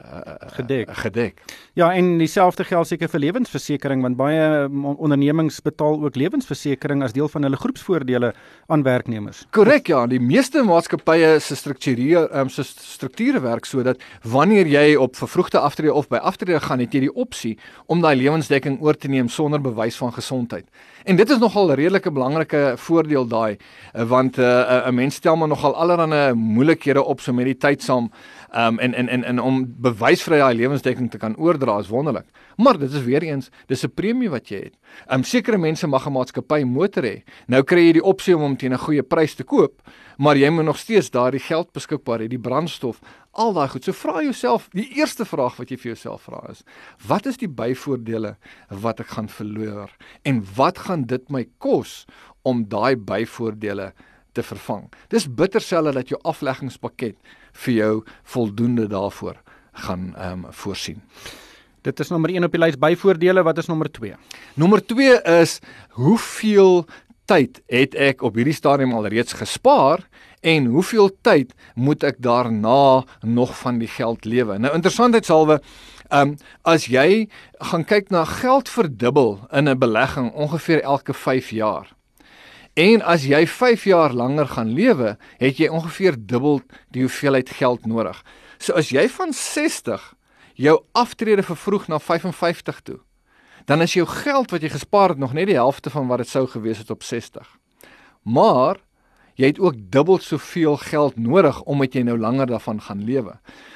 uh, 0.00 0.34
gedek. 0.56 0.88
Uh, 0.88 0.96
gedek. 0.96 1.42
Ja, 1.72 1.92
en 1.94 2.18
dieselfde 2.18 2.64
geld 2.64 2.88
seker 2.88 3.10
vir 3.12 3.20
lewensversekering 3.20 4.02
want 4.02 4.18
baie 4.18 4.66
ondernemings 4.94 5.60
betaal 5.62 6.00
ook 6.02 6.16
lewensversekering 6.18 7.02
as 7.06 7.14
deel 7.14 7.28
van 7.30 7.46
hulle 7.46 7.58
groepsvoordele 7.60 8.32
aan 8.66 8.82
werknemers. 8.82 9.44
Korrek, 9.54 9.86
ja, 9.92 10.04
die 10.10 10.20
meeste 10.20 10.64
maatskappye 10.66 11.38
se 11.40 11.56
struktuur 11.58 12.28
um, 12.34 12.50
se 12.50 12.64
strukture 12.66 13.42
werk 13.44 13.68
sodat 13.68 14.02
wanneer 14.22 14.70
jy 14.70 14.96
op 14.96 15.16
vervroegde 15.16 15.62
aftrede 15.62 15.94
of 15.94 16.08
by 16.10 16.18
aftrede 16.22 16.60
gaan, 16.60 16.82
het 16.82 16.94
jy 16.94 17.06
die 17.06 17.14
opsie 17.14 17.54
om 17.86 18.02
daai 18.02 18.16
lewensdekking 18.18 18.80
oor 18.82 18.98
te 18.98 19.08
neem 19.08 19.28
sonder 19.28 19.62
bewys 19.62 19.98
van 20.00 20.12
gesondheid. 20.14 20.66
En 21.04 21.16
dit 21.16 21.30
is 21.30 21.38
nogal 21.38 21.70
'n 21.70 21.76
redelike 21.76 22.10
belangrike 22.10 22.74
voordeel 22.76 23.26
daai 23.26 23.58
want 23.92 24.38
'n 24.38 24.42
uh, 24.42 24.88
'n 24.88 24.94
mens 24.94 25.14
stel 25.14 25.36
maar 25.36 25.48
nogal 25.48 25.74
allerlei 25.74 26.32
moeilikhede 26.34 27.04
op 27.04 27.20
so 27.20 27.32
met 27.32 27.44
die 27.44 27.56
tyd 27.56 27.82
saam 27.82 28.10
um, 28.54 28.78
en 28.78 28.94
en 28.94 29.08
en 29.08 29.24
en 29.24 29.40
om 29.40 29.74
bewysvry 29.78 30.38
daai 30.38 30.54
lewensdekking 30.54 31.10
te 31.10 31.18
kan 31.18 31.36
oordra 31.36 31.78
is 31.78 31.88
wonderlik. 31.88 32.26
Maar 32.56 32.78
dit 32.78 32.92
is 32.92 33.02
weer 33.02 33.22
eens, 33.22 33.50
dis 33.66 33.84
'n 33.84 33.94
premie 33.94 34.30
wat 34.30 34.48
jy 34.48 34.56
het. 34.56 34.76
Um 35.12 35.22
sekere 35.22 35.58
mense 35.58 35.86
mag 35.86 36.06
'n 36.06 36.12
maatskappy 36.12 36.62
motor 36.62 37.02
hê. 37.02 37.22
Nou 37.46 37.62
kry 37.62 37.86
jy 37.86 37.92
die 37.92 38.04
opsie 38.04 38.36
om 38.36 38.42
hom 38.42 38.56
teen 38.56 38.72
'n 38.72 38.78
goeie 38.78 39.02
prys 39.02 39.34
te 39.34 39.44
koop, 39.44 39.82
maar 40.18 40.36
jy 40.36 40.50
moet 40.50 40.64
nog 40.64 40.78
steeds 40.78 41.10
daardie 41.10 41.40
geld 41.40 41.72
beskikbaar 41.72 42.20
hê, 42.20 42.28
die 42.28 42.38
brandstof, 42.38 43.00
al 43.32 43.52
daai 43.52 43.68
goed. 43.68 43.84
So 43.84 43.92
vra 43.92 44.22
jouself, 44.22 44.68
die 44.72 44.88
eerste 44.96 45.24
vraag 45.24 45.56
wat 45.56 45.70
jy 45.70 45.76
vir 45.76 45.92
jouself 45.94 46.22
vra 46.22 46.50
is: 46.50 46.62
Wat 47.06 47.26
is 47.26 47.36
die 47.36 47.48
byvoordele 47.48 48.36
wat 48.68 49.00
ek 49.00 49.06
gaan 49.06 49.28
verloor 49.28 49.90
en 50.22 50.44
wat 50.56 50.78
gaan 50.78 51.02
dit 51.02 51.30
my 51.30 51.46
kos 51.58 52.06
om 52.42 52.64
daai 52.68 52.96
byvoordele 52.96 53.92
te 54.34 54.42
vervang? 54.42 54.88
Dis 55.12 55.28
bitterselle 55.28 55.92
dat 55.94 56.10
jou 56.12 56.20
afleggingspakket 56.22 57.16
vir 57.64 57.74
jou 57.74 57.94
voldoende 58.34 58.86
daarvoor 58.90 59.40
gaan 59.86 60.12
ehm 60.14 60.44
um, 60.44 60.52
voorsien. 60.52 61.00
Dit 61.84 62.00
is 62.00 62.08
nommer 62.08 62.30
1 62.32 62.44
op 62.46 62.52
die 62.52 62.60
lys 62.60 62.78
byvoordele, 62.80 63.42
wat 63.44 63.58
is 63.58 63.66
nommer 63.68 63.90
2? 63.92 64.14
Nommer 64.54 64.80
2 64.80 65.18
is 65.40 65.58
hoeveel 65.98 66.86
tyd 67.28 67.60
het 67.72 67.94
ek 67.94 68.22
op 68.22 68.36
hierdie 68.36 68.56
stadium 68.56 68.92
al 68.92 69.08
reeds 69.12 69.36
gespaar 69.36 70.06
en 70.40 70.66
hoeveel 70.72 71.10
tyd 71.24 71.52
moet 71.74 72.04
ek 72.04 72.20
daarna 72.24 73.04
nog 73.20 73.56
van 73.58 73.78
die 73.78 73.88
geld 73.88 74.24
lewe? 74.24 74.58
Nou 74.58 74.72
interessantheidshalwe 74.74 75.60
Ehm 76.12 76.28
um, 76.28 76.36
as 76.62 76.84
jy 76.86 77.28
gaan 77.70 77.84
kyk 77.84 78.10
na 78.12 78.24
geld 78.28 78.68
verdubbel 78.68 79.38
in 79.50 79.68
'n 79.68 79.78
belegging 79.78 80.32
ongeveer 80.32 80.80
elke 80.82 81.14
5 81.14 81.50
jaar. 81.50 81.94
En 82.74 83.02
as 83.06 83.22
jy 83.22 83.44
5 83.46 83.84
jaar 83.86 84.12
langer 84.12 84.48
gaan 84.50 84.72
lewe, 84.74 85.14
het 85.38 85.58
jy 85.62 85.68
ongeveer 85.70 86.16
dubbel 86.18 86.60
die 86.90 87.04
hoeveelheid 87.06 87.50
geld 87.54 87.86
nodig. 87.86 88.18
So 88.58 88.74
as 88.74 88.90
jy 88.90 89.06
van 89.14 89.32
60 89.32 90.02
jou 90.58 90.80
aftrede 90.92 91.42
vervroeg 91.46 91.86
na 91.88 92.00
55 92.02 92.80
toe, 92.82 92.98
dan 93.70 93.82
is 93.82 93.94
jou 93.94 94.06
geld 94.06 94.50
wat 94.50 94.62
jy 94.62 94.72
gespaar 94.74 95.14
het 95.14 95.22
nog 95.22 95.32
net 95.32 95.46
die 95.46 95.58
helfte 95.58 95.90
van 95.90 96.10
wat 96.10 96.24
dit 96.24 96.28
sou 96.28 96.46
gewees 96.50 96.82
het 96.82 96.90
op 96.90 97.02
60. 97.06 97.46
Maar 98.22 98.82
jy 99.34 99.46
het 99.46 99.58
ook 99.58 99.76
dubbel 99.90 100.18
soveel 100.18 100.76
geld 100.76 101.16
nodig 101.16 101.62
omdat 101.62 101.94
jy 101.94 102.02
nou 102.02 102.18
langer 102.18 102.46
daarvan 102.46 102.80
gaan 102.80 103.04
lewe. 103.04 103.34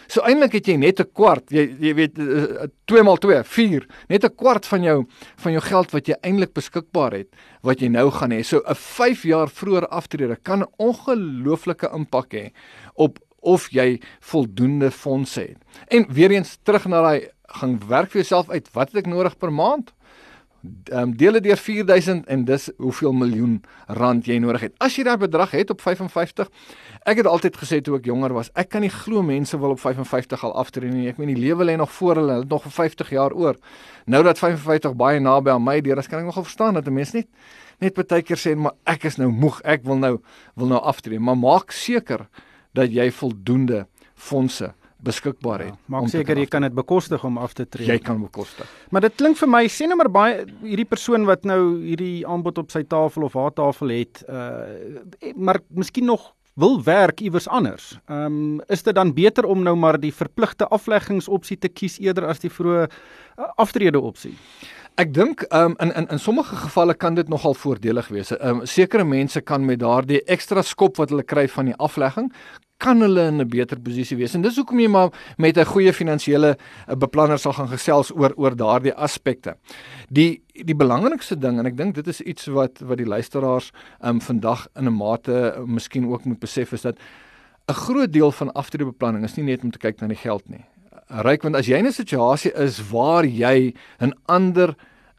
So 0.08 0.24
eintlik 0.24 0.52
het 0.52 0.66
jy 0.66 0.76
net 0.76 1.00
'n 1.00 1.10
kwart, 1.12 1.50
jy 1.50 1.76
jy 1.80 1.94
weet 1.94 2.14
2 2.14 3.02
x 3.02 3.20
2, 3.20 3.42
4, 3.44 3.86
net 4.08 4.24
'n 4.24 4.34
kwart 4.36 4.66
van 4.66 4.82
jou 4.82 5.06
van 5.36 5.52
jou 5.52 5.62
geld 5.62 5.90
wat 5.90 6.06
jy 6.06 6.16
eintlik 6.22 6.54
beskikbaar 6.54 7.12
het 7.12 7.28
wat 7.62 7.80
jy 7.80 7.88
nou 7.88 8.10
gaan 8.10 8.30
hê. 8.30 8.42
So 8.42 8.62
'n 8.66 8.74
5 8.74 9.22
jaar 9.22 9.48
vroeër 9.48 9.88
aftrede 9.88 10.36
kan 10.42 10.62
'n 10.62 10.72
ongelooflike 10.78 11.90
impak 11.92 12.32
hê 12.32 12.52
op 12.94 13.18
of 13.40 13.70
jy 13.70 14.00
voldoende 14.20 14.90
fondse 14.90 15.40
het. 15.40 15.58
En 15.88 16.06
weer 16.08 16.30
eens 16.30 16.58
terug 16.62 16.86
na 16.86 17.02
daai 17.02 17.28
gaan 17.48 17.78
werk 17.88 18.10
vir 18.10 18.22
jouself 18.22 18.50
uit, 18.50 18.68
wat 18.72 18.92
het 18.92 19.06
ek 19.06 19.06
nodig 19.06 19.36
per 19.38 19.52
maand? 19.52 19.92
Ehm 20.62 20.98
um, 20.98 21.16
deel 21.16 21.32
dit 21.32 21.42
deur 21.42 21.56
4000 21.56 22.26
en 22.26 22.44
dis 22.44 22.70
hoeveel 22.76 23.12
miljoen 23.12 23.60
rand 23.86 24.26
jy 24.26 24.38
nodig 24.42 24.60
het. 24.60 24.72
As 24.82 24.96
jy 24.98 25.04
daai 25.06 25.16
bedrag 25.16 25.52
het 25.54 25.70
op 25.70 25.80
55, 25.80 26.50
ek 27.06 27.20
het 27.22 27.28
altyd 27.30 27.56
gesê 27.56 27.78
toe 27.80 27.96
ek 27.96 28.08
jonger 28.10 28.34
was, 28.34 28.50
ek 28.58 28.72
kan 28.74 28.82
nie 28.82 28.90
glo 28.90 29.22
mense 29.22 29.58
wil 29.58 29.76
op 29.76 29.80
55 29.80 30.42
al 30.44 30.56
aftree 30.58 30.90
nie. 30.90 31.06
Ek 31.08 31.20
meen 31.22 31.30
die 31.30 31.38
lewe 31.38 31.64
lê 31.64 31.76
nog 31.78 31.92
voor 31.94 32.18
hulle, 32.18 32.32
hulle 32.32 32.46
het 32.46 32.50
nog 32.50 32.66
vir 32.66 32.74
50 32.80 33.10
jaar 33.14 33.32
oor. 33.32 33.60
Nou 34.06 34.22
dat 34.26 34.38
55 34.38 34.98
baie 34.98 35.20
naby 35.22 35.54
aan 35.54 35.62
my 35.62 35.78
deur 35.80 36.02
is, 36.02 36.10
kan 36.10 36.24
ek 36.24 36.30
nogal 36.32 36.48
verstaan 36.48 36.74
dat 36.74 36.86
'n 36.86 36.94
mens 36.94 37.12
net 37.12 37.28
net 37.78 37.94
baie 37.94 38.22
keer 38.22 38.38
sê 38.38 38.56
maar 38.56 38.74
ek 38.86 39.04
is 39.04 39.18
nou 39.18 39.30
moeg, 39.30 39.60
ek 39.62 39.84
wil 39.84 39.96
nou 39.96 40.18
wil 40.56 40.66
nou 40.66 40.80
aftree, 40.80 41.20
maar 41.20 41.36
maak 41.36 41.70
seker 41.70 42.26
dat 42.74 42.90
jy 42.90 43.10
voldoende 43.10 43.86
fondse 44.14 44.74
beskikbaar 45.04 45.62
het. 45.62 45.74
Ja, 45.74 45.92
maak 45.94 46.08
seker 46.10 46.38
jy 46.38 46.46
kan 46.50 46.64
dit 46.66 46.74
bekostig 46.74 47.24
om 47.24 47.38
af 47.38 47.54
te 47.54 47.66
tree. 47.68 47.86
Jy 47.86 47.98
kan 48.02 48.20
bekostig. 48.22 48.70
Maar 48.90 49.06
dit 49.06 49.18
klink 49.20 49.38
vir 49.38 49.50
my 49.50 49.62
sê 49.70 49.86
nou 49.86 49.98
maar 50.00 50.10
baie 50.10 50.40
hierdie 50.64 50.88
persoon 50.88 51.26
wat 51.28 51.46
nou 51.48 51.60
hierdie 51.84 52.26
aanbod 52.26 52.58
op 52.58 52.74
sy 52.74 52.82
tafel 52.88 53.28
of 53.28 53.38
haar 53.38 53.54
tafel 53.54 53.94
het, 53.94 54.24
uh 54.28 54.66
maar 55.36 55.60
miskien 55.74 56.08
nog 56.08 56.32
wil 56.58 56.82
werk 56.82 57.20
iewers 57.20 57.48
anders. 57.48 57.92
Ehm 58.06 58.24
um, 58.24 58.60
is 58.66 58.82
dit 58.82 58.94
dan 58.94 59.14
beter 59.14 59.46
om 59.46 59.62
nou 59.62 59.76
maar 59.76 60.00
die 60.00 60.14
verpligte 60.14 60.66
afleggingsopsie 60.68 61.58
te 61.58 61.68
kies 61.68 61.98
eerder 62.02 62.26
as 62.26 62.42
die 62.42 62.50
vroeë 62.50 62.88
uh, 62.88 63.50
aftrede 63.56 64.00
opsie? 64.00 64.34
Ek 64.98 65.12
dink 65.14 65.44
um, 65.54 65.76
in 65.78 65.92
in 65.94 66.08
in 66.10 66.18
sommige 66.18 66.56
gevalle 66.58 66.94
kan 66.94 67.14
dit 67.14 67.28
nogal 67.28 67.54
voordelig 67.54 68.08
wees. 68.10 68.32
Um, 68.42 68.64
sekere 68.66 69.04
mense 69.04 69.40
kan 69.40 69.64
met 69.64 69.78
daardie 69.78 70.24
ekstra 70.26 70.62
skop 70.66 70.96
wat 70.98 71.12
hulle 71.14 71.22
kry 71.22 71.44
van 71.48 71.70
die 71.70 71.76
aflegging 71.78 72.32
kan 72.82 73.02
hulle 73.02 73.28
in 73.30 73.38
'n 73.40 73.48
beter 73.48 73.78
posisie 73.78 74.16
wees. 74.16 74.34
En 74.34 74.42
dis 74.42 74.56
hoekom 74.56 74.80
jy 74.80 74.88
maar 74.88 75.10
met 75.36 75.56
'n 75.56 75.64
goeie 75.64 75.92
finansiële 75.92 76.56
eh, 76.56 76.94
beplanner 76.94 77.38
sal 77.38 77.52
gaan 77.52 77.68
gesels 77.68 78.10
oor 78.10 78.32
oor 78.36 78.56
daardie 78.56 78.94
aspekte. 78.94 79.54
Die 80.10 80.42
die 80.52 80.74
belangrikste 80.74 81.38
ding 81.38 81.58
en 81.58 81.66
ek 81.66 81.76
dink 81.76 81.94
dit 81.94 82.08
is 82.08 82.20
iets 82.20 82.46
wat 82.46 82.80
wat 82.80 82.98
die 82.98 83.06
luisteraars 83.06 83.70
um 84.02 84.20
vandag 84.20 84.66
in 84.74 84.86
'n 84.86 84.96
mate 84.96 85.54
uh, 85.56 85.64
miskien 85.64 86.08
ook 86.08 86.24
moet 86.24 86.40
besef 86.40 86.72
is 86.72 86.82
dat 86.82 86.98
'n 87.68 87.74
groot 87.74 88.12
deel 88.12 88.32
van 88.32 88.52
aftreebeplanning 88.52 89.24
is 89.24 89.36
nie 89.36 89.44
net 89.44 89.62
om 89.62 89.70
te 89.70 89.78
kyk 89.78 90.00
na 90.00 90.08
die 90.08 90.16
geld 90.16 90.48
nie 90.48 90.64
ryk 91.08 91.42
want 91.42 91.56
as 91.56 91.66
jy 91.66 91.78
in 91.78 91.86
'n 91.86 91.92
situasie 91.92 92.52
is 92.54 92.90
waar 92.90 93.24
jy 93.24 93.74
'n 94.00 94.12
ander 94.26 94.76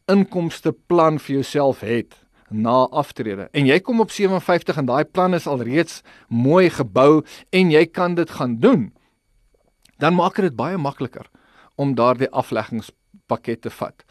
inkomste 0.07 0.71
plan 0.87 1.19
vir 1.19 1.35
jouself 1.35 1.79
het 1.81 2.15
na 2.49 2.87
aftrede 2.91 3.49
en 3.53 3.65
jy 3.65 3.79
kom 3.79 3.99
op 3.99 4.11
57 4.11 4.77
en 4.77 4.85
daai 4.85 5.05
plan 5.05 5.33
is 5.33 5.47
alreeds 5.47 6.01
mooi 6.27 6.69
gebou 6.69 7.23
en 7.51 7.71
jy 7.71 7.85
kan 7.85 8.15
dit 8.15 8.29
gaan 8.29 8.59
doen 8.59 8.93
dan 9.97 10.15
maak 10.15 10.35
dit 10.35 10.55
baie 10.55 10.77
makliker 10.77 11.27
om 11.79 11.95
daardie 11.95 12.29
afleggingspakket 12.29 13.61
te 13.61 13.71
vat. 13.71 14.03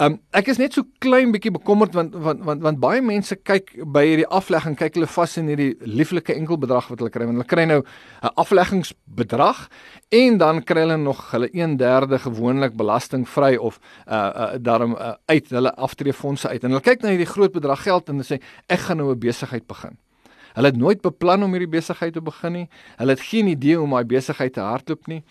Um 0.00 0.14
ek 0.32 0.48
is 0.48 0.56
net 0.56 0.72
so 0.72 0.86
klein 1.04 1.34
bietjie 1.34 1.52
bekommerd 1.52 1.92
want 1.92 2.14
want 2.16 2.40
want 2.46 2.62
want 2.64 2.78
baie 2.80 3.02
mense 3.04 3.36
kyk 3.44 3.74
by 3.92 4.04
hierdie 4.06 4.28
aflegging 4.32 4.76
kyk 4.78 4.96
hulle 4.96 5.08
vas 5.14 5.34
in 5.36 5.50
hierdie 5.52 5.74
lieflike 5.84 6.32
enkelbedrag 6.32 6.88
wat 6.88 7.02
hulle 7.02 7.12
kry 7.12 7.26
want 7.28 7.36
hulle 7.36 7.48
kry 7.50 7.66
nou 7.68 7.82
'n 7.82 8.32
afleggingsbedrag 8.40 9.68
en 10.20 10.38
dan 10.38 10.62
kry 10.64 10.86
hulle 10.86 10.96
nog 10.96 11.20
hulle 11.32 11.50
1/3 11.52 12.24
gewoonlik 12.24 12.76
belastingvry 12.76 13.56
of 13.56 13.80
uh, 14.08 14.14
uh 14.14 14.48
daarom 14.56 14.96
uh, 14.96 15.12
uit 15.28 15.50
hulle 15.50 15.74
aftreefondse 15.76 16.48
uit 16.48 16.64
en 16.64 16.70
hulle 16.70 16.88
kyk 16.88 17.02
na 17.02 17.12
hierdie 17.12 17.28
groot 17.34 17.52
bedrag 17.52 17.84
geld 17.84 18.08
en 18.08 18.16
hulle 18.16 18.30
sê 18.32 18.40
ek 18.68 18.88
gaan 18.88 18.96
nou 18.96 19.12
'n 19.12 19.18
besigheid 19.18 19.66
begin. 19.66 19.98
Hulle 20.52 20.68
het 20.68 20.76
nooit 20.76 21.00
beplan 21.00 21.42
om 21.42 21.54
hierdie 21.54 21.70
besigheid 21.70 22.12
te 22.12 22.20
begin 22.24 22.52
nie. 22.52 22.66
Hulle 22.98 23.16
het 23.16 23.24
geen 23.24 23.48
idee 23.48 23.78
hoe 23.80 23.88
daai 23.88 24.04
besigheid 24.04 24.52
te 24.52 24.60
hardloop 24.60 25.08
nie. 25.08 25.22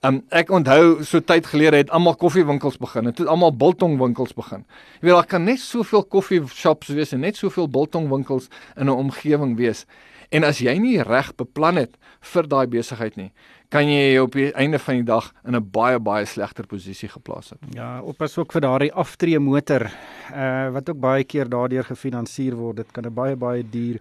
Um 0.00 0.22
ek 0.32 0.48
onthou 0.48 1.02
so 1.04 1.20
tyd 1.20 1.44
gelede 1.50 1.82
het 1.82 1.90
almal 1.92 2.14
koffiewinkels 2.16 2.78
begin. 2.80 3.10
Dit 3.10 3.18
het 3.20 3.28
almal 3.28 3.52
biltongwinkels 3.52 4.32
begin. 4.32 4.62
Jy 5.02 5.10
weet 5.10 5.12
daar 5.18 5.26
kan 5.28 5.44
net 5.44 5.60
soveel 5.60 6.06
koffieshops 6.08 6.88
wees 6.96 7.12
en 7.12 7.20
net 7.20 7.36
soveel 7.36 7.68
biltongwinkels 7.68 8.48
in 8.76 8.88
'n 8.88 8.96
omgewing 8.96 9.58
wees. 9.58 9.84
En 10.30 10.44
as 10.44 10.58
jy 10.58 10.72
nie 10.78 11.02
reg 11.02 11.34
beplan 11.36 11.76
het 11.76 11.98
vir 12.32 12.48
daai 12.48 12.66
besigheid 12.66 13.16
nie, 13.16 13.30
kan 13.68 13.84
jy 13.84 14.18
op 14.18 14.32
die 14.32 14.52
einde 14.54 14.78
van 14.78 14.94
die 14.94 15.04
dag 15.04 15.32
in 15.44 15.54
'n 15.56 15.70
baie 15.70 15.98
baie 15.98 16.24
slegter 16.24 16.66
posisie 16.66 17.08
geplaas 17.08 17.50
het. 17.50 17.58
Ja, 17.74 18.00
oppas 18.00 18.38
ook 18.38 18.52
vir 18.52 18.60
daardie 18.60 18.92
aftreë 18.92 19.38
motor 19.38 19.90
uh 20.32 20.70
wat 20.70 20.88
ook 20.88 21.00
baie 21.00 21.24
keer 21.24 21.48
daardeur 21.48 21.84
gefinansier 21.84 22.56
word. 22.56 22.76
Dit 22.76 22.92
kan 22.92 23.04
'n 23.04 23.14
baie 23.14 23.36
baie 23.36 23.62
duur 23.70 24.00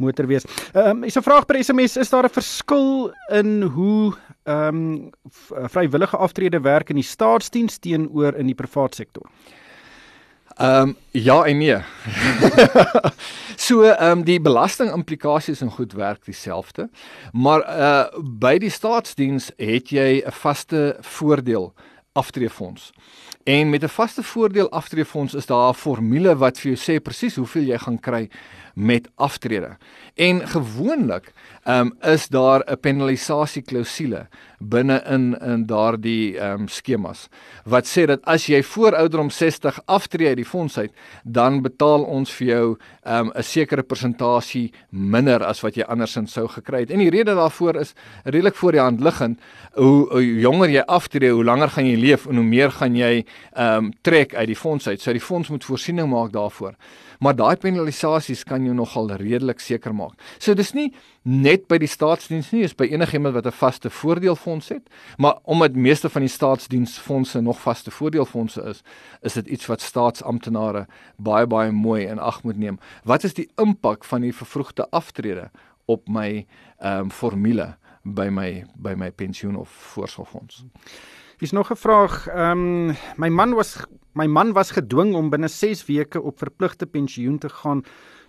motor 0.00 0.26
wees. 0.26 0.44
Ehm 0.72 0.88
um, 0.88 1.04
is 1.04 1.16
'n 1.16 1.22
vraag 1.22 1.46
per 1.46 1.64
SMS, 1.64 1.96
is 1.96 2.10
daar 2.10 2.24
'n 2.24 2.32
verskil 2.32 3.12
in 3.28 3.62
hoe 3.62 4.14
ehm 4.44 4.74
um, 4.74 5.10
vrywillige 5.68 6.16
aftrede 6.16 6.60
werk 6.60 6.88
in 6.88 6.96
die 6.96 7.04
staatsdiens 7.04 7.78
teenoor 7.78 8.34
in 8.34 8.46
die 8.46 8.54
privaat 8.54 8.94
sektor? 8.94 9.30
Ehm 10.60 10.88
um, 10.88 10.96
ja 11.10 11.44
en 11.44 11.58
nee. 11.58 11.76
so 13.66 13.82
ehm 13.82 14.18
um, 14.18 14.24
die 14.24 14.40
belasting 14.40 14.92
implikasies 14.92 15.60
en 15.60 15.70
goed 15.70 15.92
werk 15.92 16.24
dieselfde. 16.24 16.90
Maar 17.32 17.60
uh 17.60 18.20
by 18.22 18.58
die 18.58 18.70
staatsdiens 18.70 19.50
het 19.56 19.88
jy 19.88 20.22
'n 20.26 20.32
vaste 20.32 20.96
voordeel 21.00 21.72
aftreefonds. 22.12 22.92
En 23.44 23.70
met 23.70 23.82
'n 23.82 23.88
vaste 23.88 24.22
voordeel 24.22 24.70
aftreefonds 24.70 25.34
is 25.34 25.46
daar 25.46 25.68
'n 25.68 25.74
formule 25.74 26.36
wat 26.36 26.58
vir 26.58 26.72
jou 26.72 26.78
sê 26.78 27.02
presies 27.02 27.36
hoeveel 27.36 27.62
jy 27.62 27.78
gaan 27.78 28.00
kry 28.00 28.28
met 28.80 29.08
aftrede. 29.14 29.76
En 30.14 30.48
gewoonlik 30.48 31.32
um, 31.68 31.92
is 32.00 32.28
daar 32.28 32.62
'n 32.66 32.80
penalisasie 32.80 33.62
klousule 33.62 34.26
binne 34.58 35.02
in 35.08 35.38
in 35.38 35.66
daardie 35.66 36.38
ehm 36.38 36.60
um, 36.60 36.68
skemas 36.68 37.28
wat 37.64 37.86
sê 37.86 38.04
dat 38.06 38.24
as 38.24 38.46
jy 38.46 38.62
voor 38.62 38.94
ouderdom 38.94 39.30
60 39.30 39.80
aftree 39.84 40.28
uit 40.28 40.36
die 40.36 40.44
fonds 40.44 40.78
uit, 40.78 40.92
dan 41.24 41.62
betaal 41.62 42.02
ons 42.02 42.30
vir 42.30 42.46
jou 42.46 42.76
ehm 43.02 43.26
um, 43.26 43.32
'n 43.34 43.42
sekere 43.42 43.82
persentasie 43.82 44.72
minder 44.90 45.44
as 45.44 45.60
wat 45.60 45.74
jy 45.74 45.82
andersins 45.82 46.32
sou 46.32 46.48
gekry 46.48 46.80
het. 46.80 46.90
En 46.90 46.98
die 46.98 47.10
rede 47.10 47.34
daarvoor 47.34 47.76
is 47.76 47.94
redelik 48.24 48.54
voor 48.54 48.72
die 48.72 48.80
hand 48.80 49.00
liggend. 49.00 49.40
Hoe, 49.72 50.08
hoe 50.12 50.40
jonger 50.40 50.70
jy 50.70 50.82
aftree, 50.86 51.30
hoe 51.30 51.44
langer 51.44 51.68
gaan 51.68 51.86
jy 51.86 51.96
leef 51.96 52.26
en 52.26 52.36
hoe 52.36 52.44
meer 52.44 52.70
gaan 52.70 52.96
jy 52.96 53.24
ehm 53.52 53.84
um, 53.84 53.92
trek 54.02 54.34
uit 54.34 54.46
die 54.46 54.56
fonds 54.56 54.88
uit. 54.88 55.00
So 55.00 55.12
die 55.12 55.20
fonds 55.20 55.48
moet 55.48 55.64
voorsiening 55.64 56.08
maak 56.08 56.32
daarvoor 56.32 56.74
maar 57.20 57.36
daai 57.36 57.56
penalisasies 57.60 58.46
kan 58.48 58.64
jou 58.70 58.78
nogal 58.78 59.10
redelik 59.20 59.60
seker 59.60 59.94
maak. 59.94 60.16
So 60.38 60.54
dis 60.54 60.72
nie 60.76 60.90
net 61.22 61.66
by 61.68 61.78
die 61.82 61.90
staatsdiens 61.90 62.50
nie, 62.54 62.62
is 62.64 62.74
by 62.76 62.88
enigiemand 62.88 63.34
wat 63.36 63.46
'n 63.46 63.52
vaste 63.52 63.90
voordeelfonds 63.90 64.68
het, 64.68 64.88
maar 65.18 65.38
omdat 65.44 65.74
meeste 65.74 66.08
van 66.08 66.22
die 66.22 66.30
staatsdiensfondse 66.30 67.40
nog 67.40 67.60
vaste 67.60 67.90
voordeelfondse 67.90 68.62
is, 68.62 68.82
is 69.22 69.32
dit 69.32 69.46
iets 69.46 69.66
wat 69.66 69.80
staatsamptenare 69.80 70.86
baie 71.16 71.46
baie 71.46 71.72
mooi 71.72 72.06
in 72.06 72.18
ag 72.18 72.42
moet 72.42 72.56
neem. 72.56 72.78
Wat 73.04 73.24
is 73.24 73.34
die 73.34 73.50
impak 73.56 74.04
van 74.04 74.20
die 74.20 74.34
vervroegde 74.34 74.86
aftrede 74.90 75.50
op 75.86 76.08
my 76.08 76.46
ehm 76.78 76.98
um, 76.98 77.10
formule 77.10 77.76
by 78.02 78.28
my 78.30 78.64
by 78.74 78.94
my 78.96 79.10
pensioen 79.10 79.56
of 79.56 79.68
voorsorgfonds? 79.68 80.64
Hier's 81.38 81.52
nog 81.52 81.70
'n 81.70 81.76
vraag. 81.76 82.26
Ehm 82.26 82.88
um, 82.88 82.96
my 83.16 83.28
man 83.28 83.54
was 83.54 83.86
my 84.12 84.26
man 84.26 84.52
was 84.52 84.70
gedwing 84.70 85.14
om 85.14 85.30
binne 85.30 85.48
6 85.48 85.86
weke 85.86 86.22
op 86.22 86.38
verpligte 86.38 86.86
pensioen 86.86 87.38
te 87.38 87.48
gaan 87.48 87.82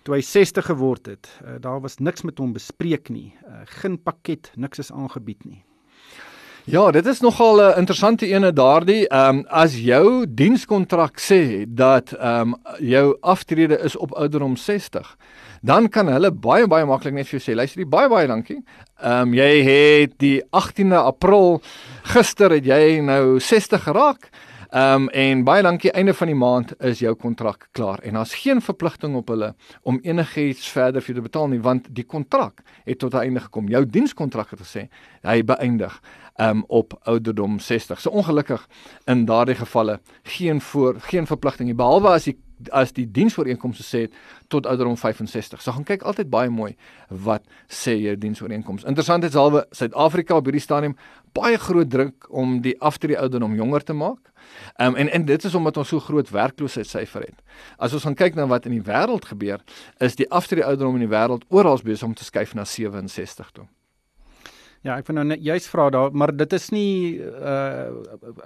toe 0.04 0.16
hy 0.16 0.22
60 0.22 0.66
geword 0.66 1.06
het. 1.06 1.30
Uh, 1.42 1.58
daar 1.62 1.82
was 1.82 1.98
niks 1.98 2.22
met 2.22 2.38
hom 2.38 2.54
bespreek 2.54 3.10
nie. 3.10 3.34
Uh, 3.48 3.62
geen 3.82 4.00
pakket, 4.02 4.52
niks 4.56 4.80
is 4.80 4.92
aangebied 4.92 5.46
nie. 5.46 5.64
Ja, 6.70 6.92
dit 6.92 7.06
is 7.06 7.20
nogal 7.20 7.58
'n 7.58 7.78
interessante 7.78 8.28
ene 8.28 8.54
daardie. 8.54 9.08
Ehm 9.08 9.38
um, 9.38 9.46
as 9.50 9.74
jou 9.76 10.26
dienskontrak 10.30 11.20
sê 11.20 11.66
dat 11.68 12.14
ehm 12.14 12.54
um, 12.54 12.56
jou 12.80 13.18
aftrede 13.22 13.80
is 13.80 13.96
op 13.96 14.12
ouderdom 14.12 14.56
60, 14.56 15.18
dan 15.62 15.90
kan 15.90 16.08
hulle 16.08 16.32
baie 16.32 16.68
baie 16.68 16.86
maklik 16.86 17.14
net 17.14 17.28
vir 17.28 17.40
jou 17.40 17.52
sê, 17.52 17.56
luister, 17.56 17.88
baie 17.88 18.10
baie 18.10 18.28
dankie. 18.28 18.64
Ehm 19.02 19.22
um, 19.22 19.34
jy 19.34 19.64
het 19.64 20.14
die 20.18 20.42
18de 20.52 20.96
April 20.96 21.62
gister 22.04 22.52
het 22.52 22.66
jy 22.66 23.00
nou 23.02 23.40
60 23.40 23.84
geraak. 23.84 24.30
Ehm 24.72 25.02
um, 25.02 25.10
en 25.10 25.42
baie 25.44 25.64
dankie 25.64 25.92
einde 25.92 26.14
van 26.14 26.30
die 26.32 26.36
maand 26.36 26.70
is 26.80 27.00
jou 27.04 27.12
kontrak 27.20 27.66
klaar 27.76 28.00
en 28.08 28.14
daar's 28.16 28.34
geen 28.40 28.62
verpligting 28.64 29.16
op 29.20 29.28
hulle 29.28 29.50
om 29.84 29.98
enigiets 30.02 30.70
verder 30.72 31.04
vir 31.04 31.12
jou 31.12 31.18
te 31.18 31.24
betaal 31.26 31.50
nie 31.52 31.60
want 31.60 31.90
die 31.92 32.06
kontrak 32.06 32.62
het 32.86 33.00
tot 33.00 33.14
'n 33.14 33.18
einde 33.18 33.40
gekom. 33.40 33.68
Jou 33.68 33.86
dienskontrak 33.86 34.50
het 34.50 34.60
gesê 34.60 34.88
hy 35.28 35.44
beëindig 35.44 36.00
um, 36.40 36.64
op 36.68 37.00
ouderdom 37.04 37.60
60. 37.60 38.00
So 38.00 38.10
ongelukkig 38.10 38.68
in 39.06 39.26
daardie 39.26 39.56
gevalle 39.56 40.00
geen 40.24 40.62
voor 40.62 40.96
geen 41.00 41.28
verpligting 41.28 41.68
nie 41.68 41.76
behalwe 41.76 42.08
as 42.08 42.24
die 42.24 42.38
as 42.70 42.94
die 42.94 43.08
diensooreenkomste 43.12 43.84
sê 43.84 44.02
tot 44.48 44.66
ouderdom 44.70 44.98
65. 44.98 45.62
So 45.62 45.72
gaan 45.72 45.88
kyk 45.88 46.06
altyd 46.08 46.30
baie 46.30 46.50
mooi 46.50 46.76
wat 47.10 47.46
sê 47.70 47.96
jou 47.98 48.16
diensooreenkoms. 48.20 48.86
Interessant 48.86 49.24
is 49.28 49.36
alwe 49.36 49.66
Suid-Afrika 49.72 50.38
op 50.38 50.46
hierdie 50.50 50.64
stadium 50.64 50.96
baie 51.34 51.58
groot 51.58 51.90
druk 51.90 52.28
om 52.30 52.60
die 52.62 52.76
aftrede 52.82 53.20
ouderdom 53.20 53.56
jonger 53.56 53.84
te 53.88 53.94
maak. 53.94 54.32
Um, 54.78 54.96
en 54.96 55.10
en 55.10 55.26
dit 55.26 55.44
is 55.44 55.56
omdat 55.56 55.78
ons 55.78 55.88
so 55.88 56.00
groot 56.00 56.30
werkloosheidsyfer 56.30 57.22
het. 57.22 57.44
As 57.78 57.94
ons 57.94 58.04
gaan 58.04 58.18
kyk 58.20 58.36
na 58.36 58.48
wat 58.52 58.66
in 58.66 58.76
die 58.76 58.86
wêreld 58.86 59.26
gebeur, 59.26 59.62
is 60.00 60.18
die 60.20 60.30
aftrede 60.30 60.66
ouderdom 60.66 61.00
in 61.00 61.08
die 61.08 61.14
wêreld 61.16 61.46
oral 61.50 61.80
besig 61.84 62.08
om 62.08 62.14
te 62.14 62.28
skuif 62.28 62.54
na 62.54 62.66
67 62.66 63.52
toe. 63.52 63.68
Ja, 64.82 64.96
ek 64.98 65.06
vind 65.06 65.20
nou 65.20 65.28
net 65.30 65.44
juist 65.46 65.68
vra 65.70 65.84
daar, 65.94 66.10
maar 66.18 66.32
dit 66.34 66.54
is 66.58 66.72
nie 66.74 67.22
uh 67.22 67.92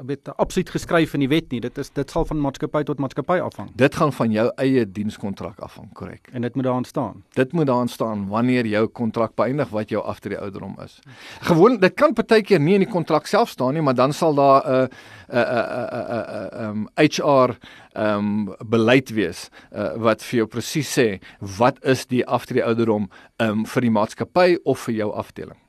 weet 0.05 0.27
absoluut 0.35 0.69
geskryf 0.73 1.13
in 1.15 1.23
die 1.23 1.29
wet 1.31 1.47
nie. 1.53 1.61
Dit 1.63 1.77
is 1.79 1.93
dit 1.95 2.11
sal 2.11 2.25
van 2.27 2.41
maatskappy 2.43 2.81
tot 2.89 2.99
maatskappy 2.99 3.37
afhang. 3.39 3.69
Dit 3.79 3.95
gaan 3.95 4.11
van 4.17 4.33
jou 4.35 4.45
eie 4.59 4.83
dienskontrak 4.83 5.61
afhang, 5.63 5.87
korrek. 5.95 6.27
En 6.35 6.43
dit 6.43 6.59
moet 6.59 6.67
daar 6.67 6.85
staan. 6.85 7.23
Dit 7.39 7.55
moet 7.55 7.71
daar 7.71 7.87
staan 7.87 8.27
wanneer 8.27 8.67
jou 8.67 8.83
kontrak 8.87 9.31
beëindig 9.39 9.71
wat 9.71 9.95
jou 9.95 10.03
aftrede 10.03 10.41
ouderdom 10.43 10.75
is. 10.83 10.99
Gewoon 11.47 11.79
dit 11.79 11.95
kan 11.95 12.13
partykeer 12.13 12.59
nie 12.59 12.75
in 12.81 12.83
die 12.83 12.91
kontrak 12.91 13.31
self 13.31 13.55
staan 13.55 13.73
nie, 13.73 13.81
maar 13.81 13.95
dan 13.95 14.13
sal 14.13 14.35
daar 14.35 14.61
'n 14.67 14.71
uh, 14.75 14.87
'n 15.31 15.39
uh, 15.39 15.39
'n 15.39 15.95
uh, 15.95 16.19
'n 16.19 16.59
uh, 16.59 16.67
um 16.67 16.87
HR 16.95 17.55
um 17.95 18.55
beleid 18.59 19.09
wees 19.09 19.49
uh, 19.71 19.95
wat 19.95 20.23
vir 20.23 20.37
jou 20.37 20.47
presies 20.47 20.97
sê 20.99 21.21
wat 21.39 21.79
is 21.85 22.05
die 22.05 22.25
aftrede 22.25 22.65
ouderdom 22.65 23.09
um 23.39 23.65
vir 23.65 23.81
die 23.81 23.91
maatskappy 23.91 24.57
of 24.63 24.79
vir 24.79 24.95
jou 24.95 25.13
afdeling. 25.13 25.64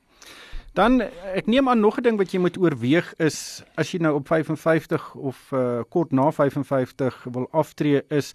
Dan 0.77 1.01
ek 1.33 1.47
neem 1.49 1.69
aan 1.69 1.79
nog 1.81 1.97
'n 1.97 2.03
ding 2.05 2.17
wat 2.17 2.31
jy 2.31 2.39
moet 2.39 2.57
oorweeg 2.57 3.13
is 3.17 3.63
as 3.75 3.91
jy 3.91 3.99
nou 3.99 4.13
op 4.15 4.27
55 4.27 5.15
of 5.15 5.37
uh, 5.51 5.81
kort 5.89 6.11
na 6.11 6.29
55 6.31 7.25
wil 7.33 7.47
aftree 7.51 8.01
is 8.13 8.33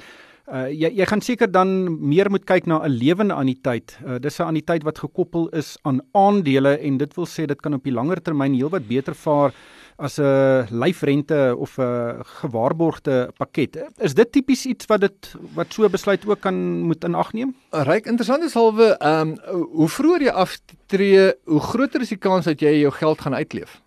uh, 0.51 0.67
jy 0.67 0.91
jy 0.91 1.07
gaan 1.07 1.23
seker 1.23 1.47
dan 1.47 1.87
meer 2.09 2.31
moet 2.31 2.45
kyk 2.45 2.67
na 2.67 2.83
'n 2.83 2.91
lewende 2.91 3.35
anniteit. 3.35 3.99
Uh, 4.03 4.19
dis 4.19 4.41
'n 4.41 4.51
anniteit 4.51 4.83
wat 4.83 4.99
gekoppel 4.99 5.49
is 5.49 5.79
aan 5.83 6.01
aandele 6.13 6.79
en 6.79 6.99
dit 6.99 7.15
wil 7.15 7.27
sê 7.27 7.47
dit 7.47 7.61
kan 7.63 7.75
op 7.75 7.85
die 7.85 7.95
langer 7.95 8.23
termyn 8.23 8.55
heelwat 8.55 8.89
beter 8.89 9.15
vaar 9.15 9.55
as 10.03 10.19
'n 10.19 10.67
lyfrente 10.71 11.55
of 11.57 11.79
'n 11.79 12.23
gewaarborgde 12.41 13.31
pakket. 13.37 13.77
Is 13.99 14.15
dit 14.15 14.33
tipies 14.33 14.67
iets 14.67 14.87
wat 14.87 15.01
dit 15.01 15.35
wat 15.55 15.73
so 15.73 15.89
besluit 15.89 16.27
ook 16.27 16.41
kan 16.41 16.55
moet 16.81 17.05
in 17.05 17.15
ag 17.15 17.33
neem? 17.33 17.55
Ryk 17.71 18.07
interessant 18.07 18.43
is 18.43 18.55
halwe 18.55 18.97
ehm 18.99 19.29
um, 19.29 19.39
hoe 19.79 19.89
vroeër 19.89 20.23
jy 20.23 20.31
aftree, 20.31 21.33
hoe 21.45 21.61
groter 21.61 22.01
is 22.01 22.09
die 22.09 22.19
kans 22.19 22.45
dat 22.45 22.61
jy 22.61 22.81
jou 22.81 22.93
geld 22.93 23.21
gaan 23.21 23.35
uitleef. 23.35 23.81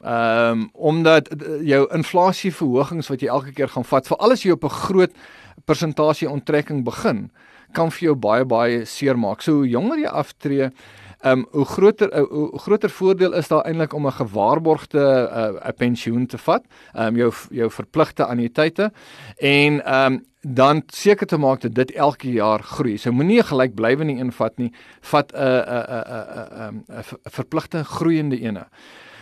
Ehm 0.00 0.50
um, 0.50 0.70
omdat 0.72 1.28
jou 1.62 1.88
inflasieverhogings 1.92 3.08
wat 3.08 3.20
jy 3.20 3.28
elke 3.28 3.52
keer 3.52 3.68
gaan 3.68 3.84
vat, 3.84 4.06
veral 4.06 4.32
as 4.32 4.42
jy 4.42 4.50
op 4.50 4.64
'n 4.64 4.78
groot 4.88 5.12
persentasie 5.64 6.30
onttrekking 6.30 6.84
begin, 6.84 7.30
kan 7.72 7.90
vir 7.90 8.02
jou 8.08 8.14
baie 8.14 8.44
baie 8.44 8.84
seermaak. 8.84 9.42
So 9.42 9.52
hoe 9.52 9.68
jonger 9.68 9.98
jy 9.98 10.06
aftree, 10.06 10.70
Ehm 11.18 11.38
um, 11.38 11.46
hoe 11.50 11.64
groter 11.64 12.12
uh, 12.18 12.28
hoe 12.28 12.58
groter 12.58 12.90
voordeel 12.90 13.32
is 13.32 13.48
daar 13.48 13.64
eintlik 13.64 13.92
om 13.92 14.06
'n 14.06 14.12
gewaarborgde 14.12 15.28
eh, 15.32 15.44
'n 15.44 15.54
uh, 15.54 15.76
pensioen 15.76 16.26
te 16.26 16.38
vat, 16.38 16.62
ehm 16.92 17.06
um, 17.06 17.16
jou 17.16 17.32
jou 17.50 17.70
verpligte 17.70 18.24
anniteite 18.24 18.92
en 19.36 19.84
ehm 19.84 20.12
um, 20.12 20.24
dan 20.40 20.82
seker 20.86 21.26
te 21.26 21.36
maak 21.36 21.60
dat 21.60 21.74
dit 21.74 21.90
elke 21.92 22.30
jaar 22.30 22.62
groei. 22.62 22.96
So 22.98 23.12
moenie 23.12 23.38
'n 23.38 23.44
gelykblywende 23.44 24.12
een 24.12 24.32
vat 24.32 24.56
nie, 24.56 24.72
vat 25.00 25.32
'n 25.32 25.38
'n 25.38 25.84
'n 25.88 26.84
'n 26.88 26.98
'n 26.98 27.30
verpligte 27.30 27.84
groeiende 27.84 28.40
ene. 28.40 28.66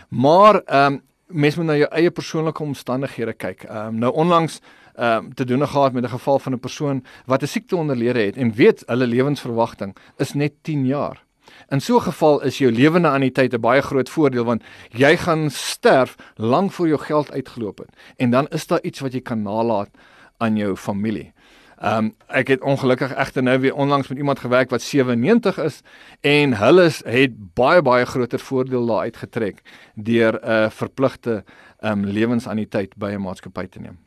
Maar 0.09 0.55
ehm 0.65 0.93
um, 0.93 1.03
mens 1.27 1.57
moet 1.57 1.67
na 1.67 1.77
jou 1.77 1.91
eie 1.91 2.11
persoonlike 2.11 2.63
omstandighede 2.63 3.33
kyk. 3.33 3.63
Ehm 3.63 3.87
um, 3.87 3.99
nou 3.99 4.13
onlangs 4.13 4.61
ehm 4.95 5.25
um, 5.25 5.35
te 5.35 5.45
doen 5.45 5.69
gehad 5.69 5.93
met 5.93 6.05
'n 6.05 6.09
geval 6.09 6.39
van 6.39 6.53
'n 6.53 6.59
persoon 6.59 7.05
wat 7.27 7.43
'n 7.43 7.47
siekte 7.47 7.77
onderlede 7.77 8.21
het 8.21 8.37
en 8.37 8.53
weet 8.53 8.83
hulle 8.87 9.07
lewensverwagting 9.07 9.97
is 10.17 10.33
net 10.33 10.53
10 10.63 10.87
jaar. 10.87 11.26
In 11.69 11.81
so 11.81 11.97
'n 11.97 12.03
geval 12.03 12.43
is 12.43 12.59
jou 12.59 12.73
lewende 12.73 13.09
anniteit 13.09 13.55
'n 13.55 13.61
baie 13.61 13.83
groot 13.83 14.11
voordeel 14.11 14.45
want 14.45 14.63
jy 14.91 15.17
gaan 15.17 15.51
sterf 15.51 16.15
lank 16.35 16.73
voor 16.73 16.89
jou 16.89 16.99
geld 16.99 17.33
uitgeloop 17.33 17.79
het 17.79 17.91
en 18.17 18.31
dan 18.31 18.49
is 18.49 18.67
daar 18.67 18.83
iets 18.83 19.01
wat 19.01 19.13
jy 19.13 19.21
kan 19.21 19.43
nalat 19.43 19.89
aan 20.37 20.57
jou 20.57 20.77
familie. 20.77 21.33
Ehm 21.77 22.05
um, 22.05 22.15
ek 22.27 22.49
het 22.49 22.61
ongelukkig 22.61 23.13
egter 23.15 23.43
nou 23.43 23.59
weer 23.61 23.75
onlangs 23.75 24.09
met 24.09 24.19
iemand 24.19 24.39
gewerk 24.39 24.71
wat 24.71 24.83
97 24.83 25.59
is 25.59 25.81
en 26.21 26.57
hulle 26.57 26.91
het 27.05 27.55
baie 27.55 27.83
baie 27.83 28.07
groter 28.07 28.39
voordeel 28.39 28.87
daar 28.87 29.01
uitgetrek 29.01 29.61
deur 29.95 30.41
'n 30.43 30.51
uh, 30.51 30.71
verpligte 30.71 31.45
ehm 31.81 31.93
um, 31.93 32.05
lewensanniteit 32.05 32.97
by 32.97 33.11
'n 33.11 33.21
maatskappy 33.21 33.67
te 33.67 33.81
neem. 33.81 33.99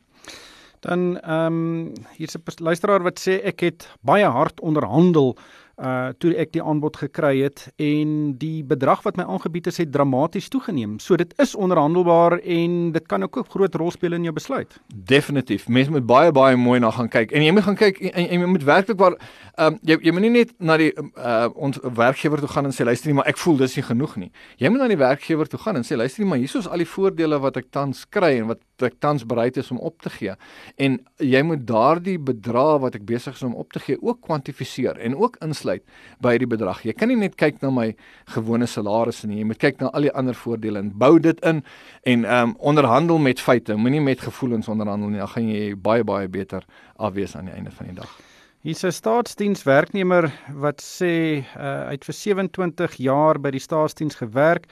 Dan 0.80 1.20
ehm 1.20 1.46
um, 1.46 1.92
hier's 2.16 2.34
'n 2.34 2.62
luisteraar 2.62 3.02
wat 3.02 3.20
sê 3.20 3.44
ek 3.44 3.60
het 3.60 3.88
baie 4.00 4.26
hard 4.26 4.60
onderhandel 4.60 5.36
uh 5.80 6.10
toe 6.20 6.34
ek 6.36 6.52
die 6.52 6.62
aanbod 6.62 6.96
gekry 7.00 7.40
het 7.40 7.62
en 7.80 8.34
die 8.38 8.64
bedrag 8.66 9.02
wat 9.06 9.16
my 9.16 9.24
aangebied 9.24 9.70
is 9.70 9.78
het 9.80 9.92
dramaties 9.92 10.48
toegeneem. 10.52 10.98
So 11.00 11.16
dit 11.16 11.32
is 11.40 11.54
onderhandelbaar 11.54 12.38
en 12.38 12.92
dit 12.92 13.06
kan 13.06 13.22
ook 13.22 13.38
'n 13.38 13.48
groot 13.48 13.74
rol 13.74 13.90
speel 13.90 14.12
in 14.12 14.22
jou 14.22 14.34
besluit. 14.34 14.80
Definitief. 14.94 15.68
Mense 15.68 15.90
moet 15.90 16.06
baie 16.06 16.32
baie 16.32 16.56
mooi 16.56 16.80
na 16.80 16.90
gaan 16.90 17.08
kyk. 17.08 17.32
En 17.32 17.42
jy 17.42 17.52
moet 17.52 17.62
gaan 17.62 17.76
kyk 17.76 18.00
en 18.00 18.40
jy 18.40 18.46
moet 18.46 18.64
werklik 18.64 18.98
waar 18.98 19.16
ehm 19.56 19.72
um, 19.72 19.78
jy 19.82 19.98
jy 20.02 20.12
moet 20.12 20.22
nie 20.22 20.30
net 20.30 20.52
na 20.58 20.76
die 20.76 20.92
uh 21.16 21.48
ons 21.54 21.78
werkgewer 21.82 22.38
toe 22.38 22.48
gaan 22.48 22.64
en 22.64 22.72
sê 22.72 22.84
luister 22.84 23.08
nie, 23.08 23.16
maar 23.16 23.28
ek 23.28 23.38
voel 23.38 23.56
dis 23.56 23.76
nie 23.76 23.84
genoeg 23.84 24.16
nie. 24.16 24.30
Jy 24.56 24.68
moet 24.68 24.80
na 24.80 24.88
die 24.88 24.96
werkgewer 24.96 25.48
toe 25.48 25.58
gaan 25.58 25.76
en 25.76 25.82
sê 25.82 25.96
luister 25.96 26.22
nie, 26.22 26.28
maar 26.28 26.38
hier 26.38 26.56
is 26.56 26.68
al 26.68 26.78
die 26.78 26.86
voordele 26.86 27.38
wat 27.38 27.56
ek 27.56 27.70
tans 27.70 28.04
kry 28.08 28.38
en 28.38 28.46
wat 28.46 28.60
ek 28.82 28.98
tans 28.98 29.26
bereid 29.26 29.56
is 29.56 29.70
om 29.70 29.78
op 29.78 30.00
te 30.02 30.10
gee. 30.10 30.34
En 30.76 30.98
jy 31.18 31.42
moet 31.42 31.66
daardie 31.66 32.18
bedrag 32.18 32.80
wat 32.84 32.94
ek 32.94 33.04
besig 33.08 33.34
is 33.34 33.42
om 33.46 33.54
op 33.54 33.72
te 33.72 33.82
gee 33.82 33.98
ook 34.00 34.20
kwantifiseer 34.26 34.98
en 34.98 35.16
ook 35.16 35.36
insluit 35.44 35.82
by 36.20 36.36
die 36.38 36.48
bedrag. 36.50 36.82
Jy 36.84 36.92
kan 36.92 37.08
nie 37.12 37.18
net 37.20 37.36
kyk 37.40 37.60
na 37.62 37.70
my 37.70 37.90
gewone 38.34 38.66
salaris 38.66 39.24
nie, 39.24 39.40
jy 39.40 39.50
moet 39.50 39.60
kyk 39.60 39.80
na 39.80 39.92
al 39.92 40.08
die 40.08 40.14
ander 40.16 40.34
voordele 40.34 40.78
en 40.78 40.92
bou 40.94 41.18
dit 41.18 41.40
in 41.44 41.62
en 42.02 42.24
ehm 42.24 42.50
um, 42.50 42.56
onderhandel 42.70 43.18
met 43.18 43.40
feite, 43.40 43.76
moenie 43.76 44.00
met 44.00 44.20
gevoelens 44.20 44.68
onderhandel 44.68 45.08
nie. 45.08 45.18
Dan 45.18 45.28
gaan 45.28 45.48
jy 45.48 45.74
baie 45.76 46.04
baie 46.04 46.28
beter 46.28 46.64
afwees 46.96 47.36
aan 47.36 47.50
die 47.50 47.54
einde 47.54 47.70
van 47.70 47.86
die 47.86 47.94
dag. 47.94 48.18
Hier's 48.60 48.84
'n 48.84 48.92
staatsdienswerknemer 48.92 50.32
wat 50.52 50.82
sê 50.84 51.40
uh, 51.40 51.86
hy 51.88 51.96
het 51.96 52.04
vir 52.04 52.14
27 52.14 52.96
jaar 53.00 53.40
by 53.40 53.50
die 53.50 53.60
staatsdiens 53.60 54.14
gewerk 54.20 54.66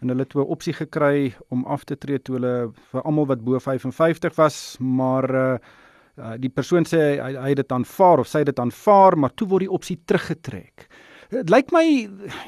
en 0.00 0.08
hulle 0.08 0.22
het 0.22 0.34
'n 0.34 0.38
opsie 0.38 0.72
gekry 0.72 1.34
om 1.48 1.64
af 1.64 1.84
te 1.84 1.96
tree 1.96 2.18
toe 2.18 2.34
hulle 2.36 2.72
vir 2.92 3.02
almal 3.02 3.26
wat 3.26 3.44
bo 3.44 3.58
55 3.58 4.34
was, 4.36 4.76
maar 4.80 5.34
uh, 5.34 5.58
Uh, 6.20 6.34
die 6.36 6.50
persoon 6.52 6.84
sê 6.84 6.98
hy 7.16 7.30
hy 7.38 7.52
het 7.52 7.60
dit 7.62 7.72
aanvaar 7.72 8.20
of 8.20 8.28
sy 8.28 8.42
het 8.42 8.50
dit 8.50 8.58
aanvaar, 8.60 9.16
maar 9.16 9.32
toe 9.38 9.46
word 9.48 9.64
die 9.64 9.72
opsie 9.72 9.96
teruggetrek. 10.04 10.84
Dit 11.30 11.52
lyk 11.52 11.70
my 11.72 11.84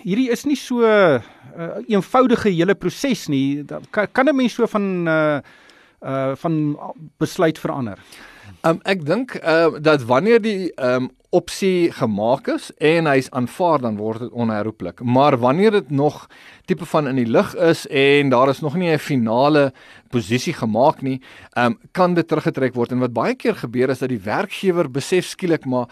hierdie 0.02 0.28
is 0.34 0.44
nie 0.44 0.58
so 0.58 0.82
'n 0.82 1.22
uh, 1.56 1.78
eenvoudige 1.88 2.50
hele 2.50 2.74
proses 2.74 3.28
nie. 3.28 3.64
Kan, 3.90 4.08
kan 4.12 4.28
'n 4.28 4.36
mens 4.36 4.54
so 4.54 4.66
van 4.66 5.08
uh 5.08 5.40
uh 6.02 6.34
van 6.36 6.76
besluit 7.18 7.58
verander? 7.58 7.98
Um, 8.66 8.80
ek 8.84 9.06
dink 9.06 9.38
uh 9.40 9.78
dat 9.80 10.02
wanneer 10.02 10.42
die 10.42 10.72
um 10.76 11.10
opsie 11.32 11.88
gemaak 11.96 12.48
is 12.52 12.68
en 12.76 13.08
hy's 13.08 13.30
aanvaar 13.32 13.80
dan 13.80 13.96
word 13.96 14.26
dit 14.26 14.34
onherroepelik. 14.36 15.00
Maar 15.00 15.38
wanneer 15.40 15.70
dit 15.78 15.90
nog 15.90 16.26
tipe 16.68 16.84
van 16.86 17.08
in 17.08 17.16
die 17.16 17.26
lug 17.26 17.54
is 17.56 17.86
en 17.88 18.28
daar 18.28 18.52
is 18.52 18.60
nog 18.60 18.76
nie 18.76 18.92
'n 18.92 18.98
finale 18.98 19.72
posisie 20.10 20.52
gemaak 20.52 21.02
nie, 21.02 21.22
um, 21.58 21.78
kan 21.92 22.14
dit 22.14 22.28
teruggetrek 22.28 22.74
word 22.74 22.92
en 22.92 22.98
wat 22.98 23.12
baie 23.12 23.34
keer 23.34 23.54
gebeur 23.54 23.88
is 23.88 23.98
dat 23.98 24.08
die 24.08 24.20
werkgewer 24.20 24.90
besef 24.90 25.26
skielik 25.26 25.64
maar 25.64 25.88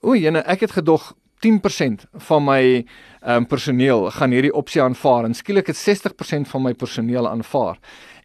o, 0.00 0.14
jene, 0.14 0.38
ek 0.38 0.60
het 0.60 0.70
gedog 0.70 1.14
10% 1.44 2.04
van 2.28 2.44
my 2.44 2.62
um, 3.26 3.46
personeel 3.46 4.10
gaan 4.10 4.34
hierdie 4.34 4.54
opsie 4.54 4.82
aanvaar 4.82 5.24
en 5.28 5.34
skielik 5.34 5.70
het 5.72 5.78
60% 5.78 6.50
van 6.50 6.62
my 6.62 6.72
personeel 6.74 7.28
aanvaar. 7.28 7.78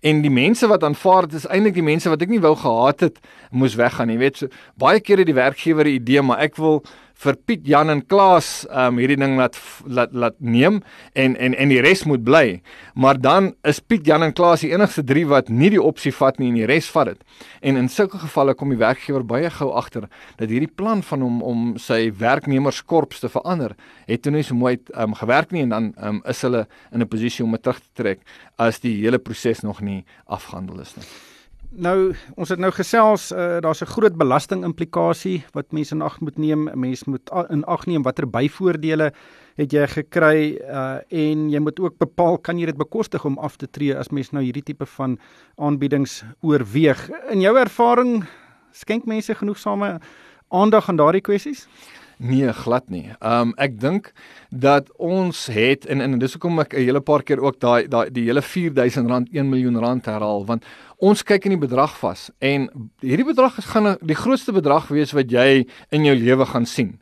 En 0.04 0.19
die 0.21 0.32
mense 0.32 0.67
wat 0.67 0.84
aanvaar 0.84 1.30
dit 1.30 1.39
is 1.39 1.47
eintlik 1.47 1.78
die 1.78 1.86
mense 1.86 2.10
wat 2.12 2.21
ek 2.26 2.32
nie 2.34 2.41
wou 2.43 2.56
gehad 2.60 3.06
het 3.06 3.21
moes 3.52 3.78
weggaan. 3.80 4.12
Jy 4.12 4.17
weet, 4.19 4.41
so, 4.41 4.52
baie 4.76 4.99
kere 4.99 5.23
die 5.23 5.38
werkgewer 5.38 5.88
'n 5.88 5.95
idee, 5.95 6.21
maar 6.21 6.39
ek 6.43 6.58
wil 6.58 6.84
vir 7.23 7.38
Piet, 7.47 7.65
Jan 7.67 7.91
en 7.93 8.02
Klaas 8.06 8.65
um 8.69 8.99
hierdie 9.02 9.17
ding 9.19 9.36
laat 9.39 9.58
laat 9.86 10.13
laat 10.13 10.36
neem 10.39 10.82
en 11.19 11.36
en 11.36 11.56
en 11.56 11.71
die 11.71 11.82
res 11.84 12.04
moet 12.10 12.23
bly. 12.26 12.62
Maar 12.95 13.19
dan 13.21 13.54
is 13.63 13.80
Piet, 13.80 14.06
Jan 14.08 14.23
en 14.23 14.34
Klaas 14.36 14.63
die 14.65 14.71
enigste 14.73 15.04
drie 15.04 15.26
wat 15.30 15.49
nie 15.49 15.71
die 15.73 15.82
opsie 15.82 16.13
vat 16.15 16.39
nie 16.39 16.52
en 16.52 16.60
die 16.60 16.69
res 16.69 16.89
vat 16.93 17.13
dit. 17.13 17.26
En 17.62 17.80
in 17.80 17.89
sulke 17.89 18.19
gevalle 18.21 18.56
kom 18.58 18.73
die 18.73 18.82
werkgewer 18.82 19.26
baie 19.28 19.49
gou 19.49 19.71
agter 19.78 20.10
dat 20.38 20.49
hierdie 20.49 20.71
plan 20.71 21.04
van 21.04 21.26
hom 21.26 21.41
om 21.43 21.65
sy 21.82 22.12
werknemerskorps 22.19 23.23
te 23.23 23.32
verander, 23.32 23.78
het 24.08 24.23
toe 24.23 24.34
nie 24.34 24.43
so 24.43 24.56
mooi 24.56 24.78
um 24.99 25.15
gewerk 25.17 25.52
nie 25.52 25.63
en 25.67 25.76
dan 25.76 25.91
um 26.02 26.23
is 26.30 26.41
hulle 26.41 26.67
in 26.91 27.02
'n 27.02 27.08
posisie 27.08 27.45
om 27.45 27.52
dit 27.52 27.63
terug 27.63 27.80
te 27.80 27.93
trek 27.93 28.19
as 28.58 28.80
die 28.80 29.02
hele 29.02 29.19
proses 29.19 29.63
nog 29.63 29.82
nie 29.82 30.04
afgehandel 30.26 30.82
is 30.82 30.95
nie. 30.97 31.33
Nou, 31.73 32.13
ons 32.38 32.51
het 32.53 32.59
nou 32.62 32.69
gesels, 32.69 33.31
uh, 33.31 33.57
daar's 33.57 33.81
'n 33.81 33.89
groot 33.89 34.15
belasting 34.15 34.63
implikasie 34.63 35.43
wat 35.53 35.71
mense 35.71 35.95
in 35.95 36.01
ag 36.01 36.19
moet 36.19 36.38
neem. 36.38 36.69
Mense 36.73 37.09
moet 37.09 37.29
in 37.49 37.63
ag 37.63 37.86
neem 37.86 38.03
watter 38.03 38.29
byvoordele 38.29 39.12
het 39.55 39.71
jy 39.71 39.88
gekry 39.88 40.59
uh, 40.62 40.97
en 41.09 41.49
jy 41.49 41.59
moet 41.59 41.79
ook 41.79 41.97
bepaal 41.97 42.38
kan 42.38 42.59
jy 42.59 42.65
dit 42.65 42.77
bekostig 42.77 43.25
om 43.25 43.38
af 43.38 43.55
te 43.55 43.67
tree 43.67 43.97
as 43.97 44.09
mens 44.09 44.31
nou 44.31 44.43
hierdie 44.43 44.63
tipe 44.63 44.86
van 44.86 45.17
aanbiedings 45.57 46.23
oorweeg. 46.41 47.09
In 47.31 47.41
jou 47.41 47.57
ervaring 47.57 48.23
skenk 48.71 49.05
mense 49.05 49.36
genoegsame 49.36 49.99
aandag 50.49 50.89
aan 50.89 50.95
daardie 50.97 51.21
kwessies? 51.21 51.67
Nee, 52.17 52.54
glad 52.54 52.89
nie. 52.89 53.08
Um, 53.19 53.54
ek 53.58 53.80
dink 53.82 54.12
dat 54.49 54.89
ons 55.02 55.45
het 55.52 55.86
en 55.86 56.02
en 56.02 56.17
dis 56.19 56.34
hoekom 56.34 56.60
ek 56.60 56.73
'n 56.73 56.86
hele 56.86 57.02
paar 57.02 57.23
keer 57.23 57.41
ook 57.41 57.60
daai 57.60 57.88
daai 57.88 58.10
die 58.12 58.26
hele 58.26 58.41
4000 58.41 59.10
rand 59.10 59.28
1 59.32 59.49
miljoen 59.49 59.80
rand 59.80 60.06
herhaal 60.06 60.45
want 60.45 60.65
ons 60.97 61.23
kyk 61.23 61.45
in 61.45 61.60
die 61.60 61.67
bedrag 61.67 61.97
vas 61.97 62.32
en 62.39 62.69
hierdie 63.02 63.26
bedrag 63.26 63.56
gaan 63.60 63.97
die 64.02 64.15
grootste 64.15 64.52
bedrag 64.52 64.88
wees 64.88 65.12
wat 65.12 65.32
jy 65.32 65.65
in 65.89 66.06
jou 66.06 66.15
lewe 66.15 66.45
gaan 66.45 66.65
sien. 66.65 66.99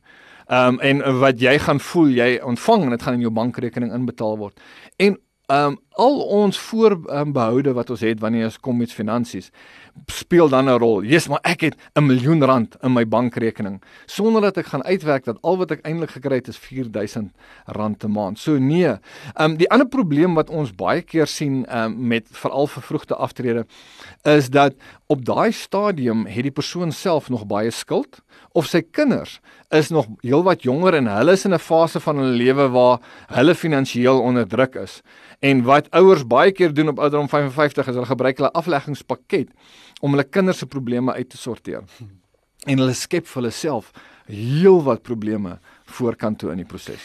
Um, 0.48 0.80
en 0.80 1.20
wat 1.20 1.40
jy 1.40 1.58
gaan 1.60 1.80
voel 1.80 2.08
jy 2.08 2.40
ontvang 2.44 2.84
en 2.84 2.90
dit 2.90 3.02
gaan 3.02 3.14
in 3.14 3.22
jou 3.22 3.32
bankrekening 3.32 3.94
inbetaal 3.94 4.38
word. 4.38 4.60
En 4.98 5.18
um, 5.48 5.78
al 6.00 6.20
ons 6.22 6.60
voorbehoude 6.60 7.74
wat 7.74 7.90
ons 7.90 8.00
het 8.00 8.20
wanneer 8.20 8.46
ons 8.46 8.60
kom 8.60 8.78
met 8.78 8.92
finansies 8.92 9.52
speel 10.06 10.50
dan 10.50 10.66
'n 10.66 10.78
rol. 10.78 11.04
Jesus, 11.04 11.28
maar 11.28 11.44
ek 11.44 11.62
het 11.62 11.76
'n 11.96 12.06
miljoen 12.06 12.44
rand 12.44 12.76
in 12.82 12.94
my 12.94 13.08
bankrekening 13.08 13.82
sonder 14.06 14.42
dat 14.42 14.58
ek 14.58 14.66
gaan 14.66 14.84
uitwerk 14.84 15.24
dat 15.24 15.38
al 15.42 15.58
wat 15.58 15.72
ek 15.72 15.82
eintlik 15.86 16.10
gekry 16.10 16.36
het 16.36 16.48
is 16.48 16.58
4000 16.58 17.32
rand 17.66 18.04
'n 18.04 18.12
maand. 18.12 18.40
So 18.40 18.58
nee. 18.58 18.86
Ehm 18.86 19.00
um, 19.36 19.58
die 19.58 19.70
ander 19.70 19.88
probleem 19.88 20.34
wat 20.34 20.50
ons 20.50 20.76
baie 20.76 21.02
keer 21.02 21.28
sien 21.28 21.66
ehm 21.66 21.84
um, 21.84 22.08
met 22.08 22.28
veral 22.32 22.68
vervroegde 22.68 23.16
aftrede 23.16 23.66
is 24.24 24.50
dat 24.50 24.74
op 25.08 25.26
daai 25.26 25.52
stadium 25.52 26.26
het 26.26 26.44
die 26.44 26.52
persoon 26.52 26.92
self 26.92 27.30
nog 27.30 27.46
baie 27.46 27.72
skuld 27.72 28.22
of 28.52 28.66
sy 28.66 28.82
kinders 28.82 29.40
is 29.70 29.90
nog 29.90 30.08
heelwat 30.22 30.64
jonger 30.64 30.94
en 30.94 31.08
hulle 31.08 31.32
is 31.32 31.46
in 31.46 31.54
'n 31.54 31.60
fase 31.60 32.00
van 32.00 32.18
hulle 32.18 32.36
lewe 32.36 32.70
waar 32.70 33.00
hulle 33.28 33.56
finansiëel 33.56 34.22
onder 34.22 34.48
druk 34.48 34.76
is. 34.76 35.02
En 35.40 35.64
wat 35.64 35.81
ouers 35.90 36.24
baie 36.28 36.52
keer 36.52 36.74
doen 36.74 36.92
op 36.92 37.00
ouderdom 37.00 37.30
55 37.30 37.88
is 37.88 37.96
hulle 37.96 38.10
gebruik 38.10 38.38
hulle 38.38 38.52
afleggingspakket 38.52 39.50
om 40.02 40.12
hulle 40.12 40.24
kinders 40.24 40.58
se 40.58 40.66
probleme 40.66 41.14
uit 41.14 41.30
te 41.30 41.38
sorteer. 41.38 41.84
En 42.66 42.78
hulle 42.78 42.94
skep 42.94 43.26
vir 43.26 43.42
hulle 43.42 43.52
self 43.52 43.92
heelwat 44.32 45.02
probleme 45.02 45.60
voorkant 45.86 46.40
toe 46.40 46.52
in 46.52 46.62
die 46.62 46.68
proses. 46.68 47.02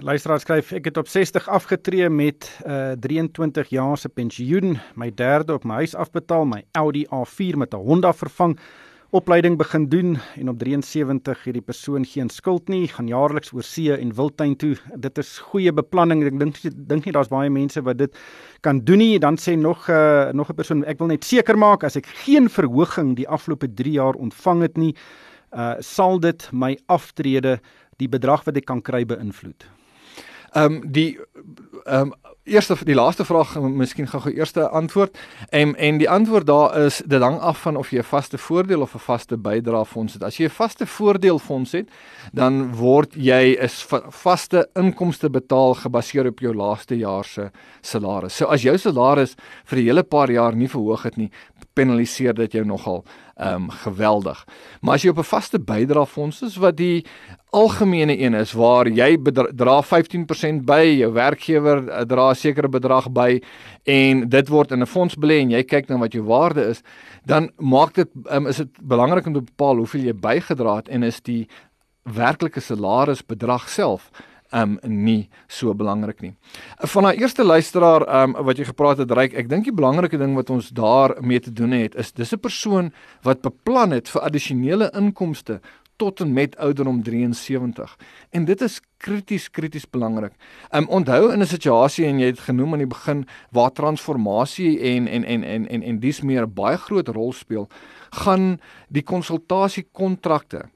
Luisteraar 0.00 0.40
skryf 0.40 0.70
ek 0.72 0.84
het 0.86 0.98
op 1.00 1.08
60 1.10 1.48
afgetree 1.48 2.08
met 2.08 2.46
'n 2.64 2.70
uh, 2.70 2.92
23 3.00 3.68
jaar 3.68 3.98
se 3.98 4.08
pensioen, 4.08 4.78
my 4.94 5.10
derde 5.14 5.52
op 5.52 5.64
my 5.64 5.74
huis 5.82 5.94
afbetaal, 5.94 6.44
my 6.44 6.64
Audi 6.72 7.06
A4 7.06 7.56
met 7.56 7.74
'n 7.74 7.76
Honda 7.76 8.12
vervang 8.12 8.58
opleiding 9.10 9.56
begin 9.58 9.88
doen 9.90 10.18
en 10.38 10.48
op 10.48 10.58
73 10.58 11.42
hierdie 11.44 11.64
persoon 11.64 12.04
geen 12.06 12.28
skuld 12.30 12.68
nie, 12.70 12.86
gaan 12.88 13.08
jaarliks 13.10 13.50
oor 13.52 13.66
see 13.66 13.90
en 13.90 14.12
wildtuin 14.14 14.54
toe. 14.56 14.76
Dit 15.02 15.18
is 15.18 15.32
goeie 15.50 15.72
beplanning. 15.74 16.22
Ek 16.28 16.38
dink 16.38 16.60
dink 16.62 17.08
nie 17.08 17.14
daar's 17.16 17.32
baie 17.32 17.50
mense 17.50 17.82
wat 17.82 17.98
dit 17.98 18.20
kan 18.62 18.84
doen 18.86 19.02
nie. 19.02 19.18
Dan 19.18 19.38
sê 19.38 19.56
nog 19.58 19.88
'n 19.88 19.92
uh, 19.92 20.28
eh, 20.28 20.34
nog 20.34 20.50
'n 20.50 20.54
persoon, 20.54 20.84
ek 20.84 20.98
wil 20.98 21.08
net 21.08 21.24
seker 21.24 21.58
maak 21.58 21.84
as 21.84 21.96
ek 21.96 22.06
geen 22.06 22.48
verhoging 22.48 23.16
die 23.16 23.28
afgelope 23.28 23.74
3 23.74 23.92
jaar 23.92 24.14
ontvang 24.14 24.62
het 24.62 24.76
nie, 24.76 24.94
uh 25.52 25.74
sal 25.80 26.20
dit 26.20 26.48
my 26.52 26.78
aftrede 26.86 27.60
die 27.98 28.08
bedrag 28.08 28.44
wat 28.44 28.56
ek 28.56 28.66
kan 28.66 28.82
kry 28.82 29.04
beïnvloed. 29.04 29.79
Ehm 30.52 30.72
um, 30.72 30.92
die 30.92 31.18
ehm 31.84 32.00
um, 32.00 32.14
eerste 32.50 32.76
die 32.84 32.94
laaste 32.94 33.24
vraag 33.24 33.52
miskien 33.60 34.08
gou-gou 34.08 34.32
eerste 34.34 34.68
antwoord. 34.68 35.18
En 35.48 35.76
en 35.76 35.98
die 35.98 36.10
antwoord 36.10 36.46
daar 36.46 36.76
is 36.84 37.02
dit 37.06 37.22
hang 37.22 37.38
af 37.38 37.60
van 37.60 37.76
of 37.76 37.90
jy 37.90 37.98
'n 37.98 38.02
vaste 38.04 38.38
voordeel 38.38 38.80
of 38.80 38.94
'n 38.94 38.98
vaste 38.98 39.36
bydrae 39.36 39.84
fonds 39.84 40.12
het. 40.12 40.22
As 40.22 40.36
jy 40.36 40.44
'n 40.44 40.50
vaste 40.50 40.86
voordeel 40.86 41.38
fonds 41.38 41.72
het, 41.72 41.90
dan 42.32 42.74
word 42.74 43.14
jy 43.14 43.56
is 43.60 43.86
vaste 44.08 44.68
inkomste 44.74 45.30
betaal 45.30 45.74
gebaseer 45.74 46.26
op 46.26 46.38
jou 46.38 46.54
laaste 46.54 46.96
jaar 46.96 47.24
se 47.24 47.50
salaris. 47.80 48.36
So 48.36 48.44
as 48.44 48.62
jou 48.62 48.78
salaris 48.78 49.34
vir 49.64 49.78
'n 49.78 49.84
hele 49.84 50.02
paar 50.02 50.30
jaar 50.30 50.56
nie 50.56 50.68
verhoog 50.68 51.02
het 51.02 51.16
nie, 51.16 51.30
penaliseer 51.74 52.34
dit 52.34 52.52
jou 52.52 52.64
nogal 52.64 53.04
ehm 53.34 53.54
um, 53.54 53.70
geweldig. 53.70 54.44
Maar 54.80 54.94
as 54.94 55.02
jy 55.02 55.10
op 55.10 55.18
'n 55.18 55.32
vaste 55.34 55.58
bydrae 55.58 56.06
fonds 56.06 56.42
is 56.42 56.56
wat 56.56 56.76
die 56.76 57.04
algemene 57.50 58.18
een 58.18 58.34
is 58.34 58.52
waar 58.52 58.88
jy 58.88 59.16
dra 59.54 59.82
15% 59.82 60.64
by, 60.64 60.82
jou 60.98 61.12
werkgewer 61.12 61.88
eh, 61.88 62.04
dra 62.04 62.30
'n 62.30 62.34
sekere 62.34 62.68
bedrag 62.68 63.10
by 63.12 63.40
en 63.84 64.28
dit 64.28 64.48
word 64.48 64.72
in 64.72 64.80
'n 64.82 64.86
fonds 64.86 65.16
belê 65.16 65.40
en 65.40 65.50
jy 65.50 65.62
kyk 65.62 65.88
na 65.88 65.98
wat 65.98 66.12
jou 66.12 66.24
waarde 66.24 66.68
is, 66.68 66.82
dan 67.24 67.50
maak 67.58 67.94
dit 67.94 68.08
um, 68.30 68.46
is 68.46 68.56
dit 68.56 68.68
belangrik 68.82 69.26
om 69.26 69.32
te 69.32 69.42
bepaal 69.42 69.76
hoeveel 69.76 70.04
jy 70.04 70.14
bygedra 70.14 70.76
het 70.76 70.88
en 70.88 71.02
is 71.02 71.20
die 71.20 71.48
werklike 72.02 72.60
salarisbedrag 72.60 73.68
self 73.68 74.10
um 74.52 74.78
nie 74.82 75.28
so 75.48 75.74
belangrik 75.74 76.22
nie. 76.22 76.32
Van 76.92 77.06
daai 77.06 77.20
eerste 77.20 77.44
luisteraar 77.44 78.06
um 78.22 78.36
wat 78.46 78.58
jy 78.58 78.64
gepraat 78.64 78.98
het, 78.98 79.10
Ryk, 79.10 79.34
ek 79.34 79.48
dink 79.48 79.64
die 79.64 79.74
belangrike 79.74 80.18
ding 80.18 80.34
wat 80.34 80.50
ons 80.50 80.70
daar 80.74 81.16
mee 81.22 81.40
te 81.40 81.52
doen 81.52 81.72
het 81.72 81.94
is 81.94 82.12
dis 82.12 82.32
'n 82.32 82.40
persoon 82.40 82.92
wat 83.22 83.42
beplan 83.42 83.90
het 83.90 84.08
vir 84.08 84.22
addisionele 84.22 84.90
inkomste 84.94 85.60
tot 86.00 86.20
en 86.20 86.32
met 86.32 86.56
ouderdom 86.56 87.02
73. 87.02 87.96
En 88.30 88.44
dit 88.44 88.60
is 88.60 88.80
krities 88.96 89.50
krities 89.50 89.90
belangrik. 89.90 90.32
Um 90.72 90.88
onthou 90.88 91.32
in 91.32 91.40
'n 91.40 91.46
situasie 91.46 92.06
en 92.06 92.18
jy 92.18 92.26
het 92.26 92.40
genoem 92.40 92.72
aan 92.72 92.84
die 92.84 92.94
begin 92.96 93.26
waar 93.50 93.72
transformasie 93.72 94.80
en 94.80 95.08
en 95.08 95.24
en 95.24 95.42
en 95.44 95.68
en 95.68 95.82
en 95.82 96.00
dis 96.00 96.20
meer 96.20 96.42
'n 96.42 96.54
baie 96.54 96.76
groot 96.76 97.08
rol 97.08 97.32
speel, 97.32 97.68
gaan 98.10 98.60
die 98.88 99.02
konsultasiekontrakte 99.02 100.68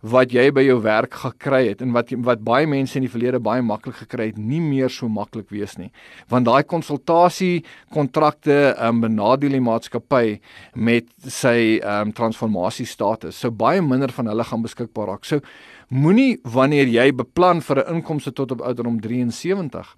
wat 0.00 0.32
jy 0.32 0.48
by 0.54 0.62
jou 0.62 0.78
werk 0.84 1.14
gekry 1.24 1.68
het 1.68 1.82
en 1.82 1.92
wat 1.96 2.12
wat 2.26 2.42
baie 2.44 2.66
mense 2.70 2.96
in 2.98 3.06
die 3.06 3.10
verlede 3.12 3.40
baie 3.42 3.62
maklik 3.62 3.98
gekry 4.04 4.30
het, 4.30 4.38
nie 4.38 4.60
meer 4.62 4.92
so 4.92 5.08
maklik 5.08 5.50
wees 5.50 5.76
nie. 5.78 5.90
Want 6.30 6.46
daai 6.46 6.62
konsultasie 6.62 7.64
kontrakte 7.94 8.76
um, 8.78 9.00
benadeel 9.00 9.58
die 9.58 9.64
maatskappy 9.64 10.38
met 10.74 11.10
sy 11.26 11.80
um, 11.82 12.12
transformasie 12.12 12.86
status. 12.86 13.38
So 13.38 13.50
baie 13.50 13.82
minder 13.82 14.12
van 14.14 14.30
hulle 14.30 14.46
gaan 14.46 14.62
beskikbaar 14.62 15.14
raak. 15.14 15.26
So 15.26 15.40
moenie 15.88 16.38
wanneer 16.44 16.86
jy 16.86 17.10
beplan 17.12 17.60
vir 17.60 17.84
'n 17.84 17.98
inkomste 17.98 18.32
tot 18.32 18.52
op 18.52 18.60
ouderdom 18.60 19.00
73 19.00 19.96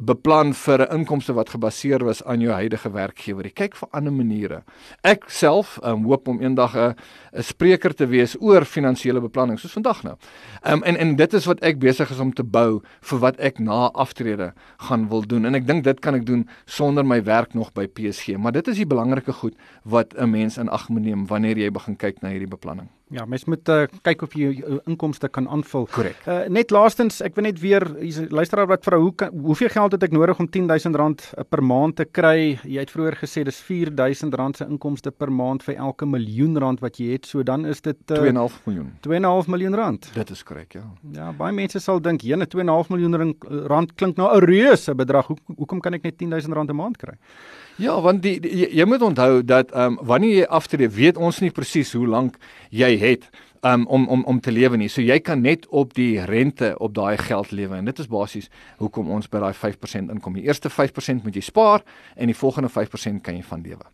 beplan 0.00 0.54
vir 0.54 0.82
'n 0.82 0.98
inkomste 0.98 1.32
wat 1.32 1.50
gebaseer 1.50 2.04
was 2.04 2.24
aan 2.24 2.40
jou 2.40 2.52
huidige 2.52 2.90
werkgewer. 2.90 3.44
Jy 3.44 3.50
kyk 3.50 3.76
vir 3.76 3.88
ander 3.92 4.12
maniere. 4.12 4.62
Ek 5.02 5.24
self 5.28 5.78
um, 5.82 6.04
hoop 6.04 6.28
om 6.28 6.40
eendag 6.40 6.76
'n 6.76 6.94
'n 7.32 7.42
spreker 7.42 7.94
te 7.94 8.06
wees 8.06 8.36
oor 8.40 8.64
finansiële 8.64 9.20
beplanning 9.20 9.58
soos 9.58 9.72
vandag 9.72 10.02
nou. 10.02 10.16
Um, 10.64 10.82
en 10.82 10.96
en 10.96 11.16
dit 11.16 11.34
is 11.34 11.44
wat 11.44 11.60
ek 11.60 11.78
besig 11.78 12.10
is 12.10 12.18
om 12.18 12.32
te 12.32 12.44
bou 12.44 12.82
vir 13.00 13.18
wat 13.18 13.36
ek 13.38 13.58
na 13.58 13.90
aftrede 13.92 14.52
gaan 14.76 15.08
wil 15.08 15.22
doen. 15.26 15.44
En 15.44 15.54
ek 15.54 15.66
dink 15.66 15.84
dit 15.84 16.00
kan 16.00 16.14
ek 16.14 16.26
doen 16.26 16.48
sonder 16.66 17.04
my 17.04 17.22
werk 17.22 17.54
nog 17.54 17.72
by 17.72 17.86
PSG, 17.86 18.36
maar 18.36 18.52
dit 18.52 18.68
is 18.68 18.76
die 18.76 18.86
belangrike 18.86 19.32
goed 19.32 19.54
wat 19.84 20.14
'n 20.14 20.30
mens 20.30 20.58
in 20.58 20.68
ag 20.68 20.88
moet 20.88 21.02
neem 21.02 21.26
wanneer 21.26 21.58
jy 21.58 21.70
begin 21.70 21.96
kyk 21.96 22.22
na 22.22 22.28
hierdie 22.28 22.48
beplanning. 22.48 22.88
Ja, 23.10 23.24
mens 23.24 23.46
moet 23.48 23.68
uh, 23.72 23.86
kyk 24.04 24.22
of 24.26 24.34
jy 24.36 24.50
jou 24.58 24.78
inkomste 24.88 25.30
kan 25.32 25.46
aanvul. 25.48 25.86
Korrek. 25.94 26.18
Uh, 26.28 26.42
net 26.52 26.72
laastens, 26.74 27.22
ek 27.24 27.38
wil 27.38 27.46
net 27.48 27.60
weer 27.62 27.86
luisteraar 28.28 28.68
wat 28.68 28.84
vra 28.84 28.98
hoe 29.00 29.12
kan, 29.16 29.32
hoeveel 29.32 29.70
geld 29.72 29.96
het 29.96 30.04
ek 30.04 30.16
nodig 30.16 30.40
om 30.42 30.48
R10000 30.48 30.98
uh, 30.98 31.46
per 31.48 31.62
maand 31.64 31.96
te 32.00 32.04
kry? 32.04 32.58
Jy 32.68 32.84
het 32.84 32.92
vroeër 32.92 33.16
gesê 33.22 33.46
dis 33.48 33.60
R4000 33.64 34.60
se 34.60 34.68
inkomste 34.68 35.12
per 35.14 35.32
maand 35.32 35.64
vir 35.64 35.78
elke 35.80 36.08
miljoen 36.08 36.58
rand 36.60 36.82
wat 36.84 37.00
jy 37.00 37.14
het. 37.16 37.28
So 37.28 37.44
dan 37.46 37.64
is 37.68 37.80
dit 37.84 37.98
uh, 38.12 38.20
2.5 38.20 38.58
miljoen. 38.68 38.90
2.5 39.06 39.52
miljoen 39.54 39.78
rand. 39.80 40.10
Dit 40.18 40.34
is 40.34 40.44
korrek, 40.44 40.76
ja. 40.76 40.84
Ja, 41.16 41.30
baie 41.36 41.54
mense 41.56 41.80
sal 41.80 42.02
dink, 42.04 42.26
"Jene, 42.28 42.44
2.5 42.46 42.92
miljoen 42.92 43.36
rand 43.72 43.96
klink 43.96 44.20
nou 44.20 44.28
'n 44.34 44.44
reuse 44.44 44.94
bedrag. 44.94 45.32
Hoe, 45.32 45.38
hoekom 45.56 45.80
kan 45.80 45.94
ek 45.94 46.04
net 46.04 46.20
R10000 46.20 46.68
'n 46.68 46.76
maand 46.76 47.00
kry?" 47.00 47.16
Ja, 47.78 48.00
want 48.02 48.24
die, 48.24 48.40
die 48.42 48.50
jy, 48.64 48.68
jy 48.80 48.84
moet 48.90 49.04
onthou 49.06 49.42
dat 49.46 49.70
ehm 49.70 49.98
um, 49.98 50.06
wanneer 50.06 50.34
jy 50.40 50.46
aftree, 50.58 50.88
weet 50.90 51.16
ons 51.16 51.38
nie 51.38 51.52
presies 51.54 51.92
hoe 51.94 52.08
lank 52.10 52.38
jy 52.74 52.96
het 52.98 53.28
um, 53.62 53.86
om 53.86 54.08
om 54.08 54.24
om 54.24 54.40
te 54.40 54.50
lewe 54.50 54.76
nie. 54.76 54.88
So 54.90 55.02
jy 55.02 55.20
kan 55.22 55.44
net 55.46 55.66
op 55.70 55.94
die 55.94 56.18
rente 56.26 56.72
op 56.78 56.94
daai 56.94 57.16
geld 57.22 57.52
lewe 57.54 57.78
en 57.78 57.86
dit 57.86 57.98
is 58.02 58.10
basies 58.10 58.50
hoekom 58.82 59.10
ons 59.14 59.30
by 59.30 59.42
daai 59.44 59.54
5% 59.54 60.10
inkom. 60.10 60.34
Die 60.34 60.48
eerste 60.50 60.70
5% 60.74 61.22
moet 61.22 61.38
jy 61.38 61.44
spaar 61.46 61.86
en 62.16 62.26
die 62.26 62.36
volgende 62.36 62.70
5% 62.74 63.22
kan 63.22 63.38
jy 63.38 63.46
van 63.46 63.62
lewe. 63.62 63.86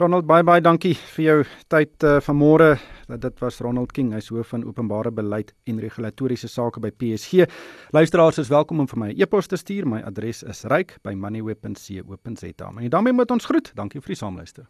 Ronald 0.00 0.24
baie 0.24 0.40
baie 0.40 0.62
dankie 0.64 0.94
vir 0.96 1.24
jou 1.24 1.42
tyd 1.68 2.00
uh, 2.08 2.16
vanmôre. 2.24 2.80
Dit 3.20 3.36
was 3.44 3.60
Ronald 3.60 3.92
King, 3.92 4.14
hy's 4.16 4.32
hoof 4.32 4.48
van 4.54 4.64
openbare 4.64 5.12
beleid 5.12 5.52
en 5.68 5.82
regulatoriese 5.84 6.48
sake 6.48 6.80
by 6.80 6.88
PSG. 6.96 7.44
Luisteraars 7.92 8.40
is 8.40 8.48
welkom 8.48 8.80
om 8.80 8.88
vir 8.88 8.98
my 8.98 9.12
'n 9.12 9.20
e 9.20 9.22
e-pos 9.22 9.46
te 9.46 9.56
stuur. 9.56 9.86
My 9.86 10.00
adres 10.00 10.42
is 10.42 10.64
ryk@moneyweb.co.za. 10.64 12.72
En 12.80 12.90
daarmee 12.90 13.12
moet 13.12 13.30
ons 13.30 13.44
groet. 13.44 13.72
Dankie 13.74 14.00
vir 14.00 14.08
die 14.08 14.16
saamluister. 14.16 14.66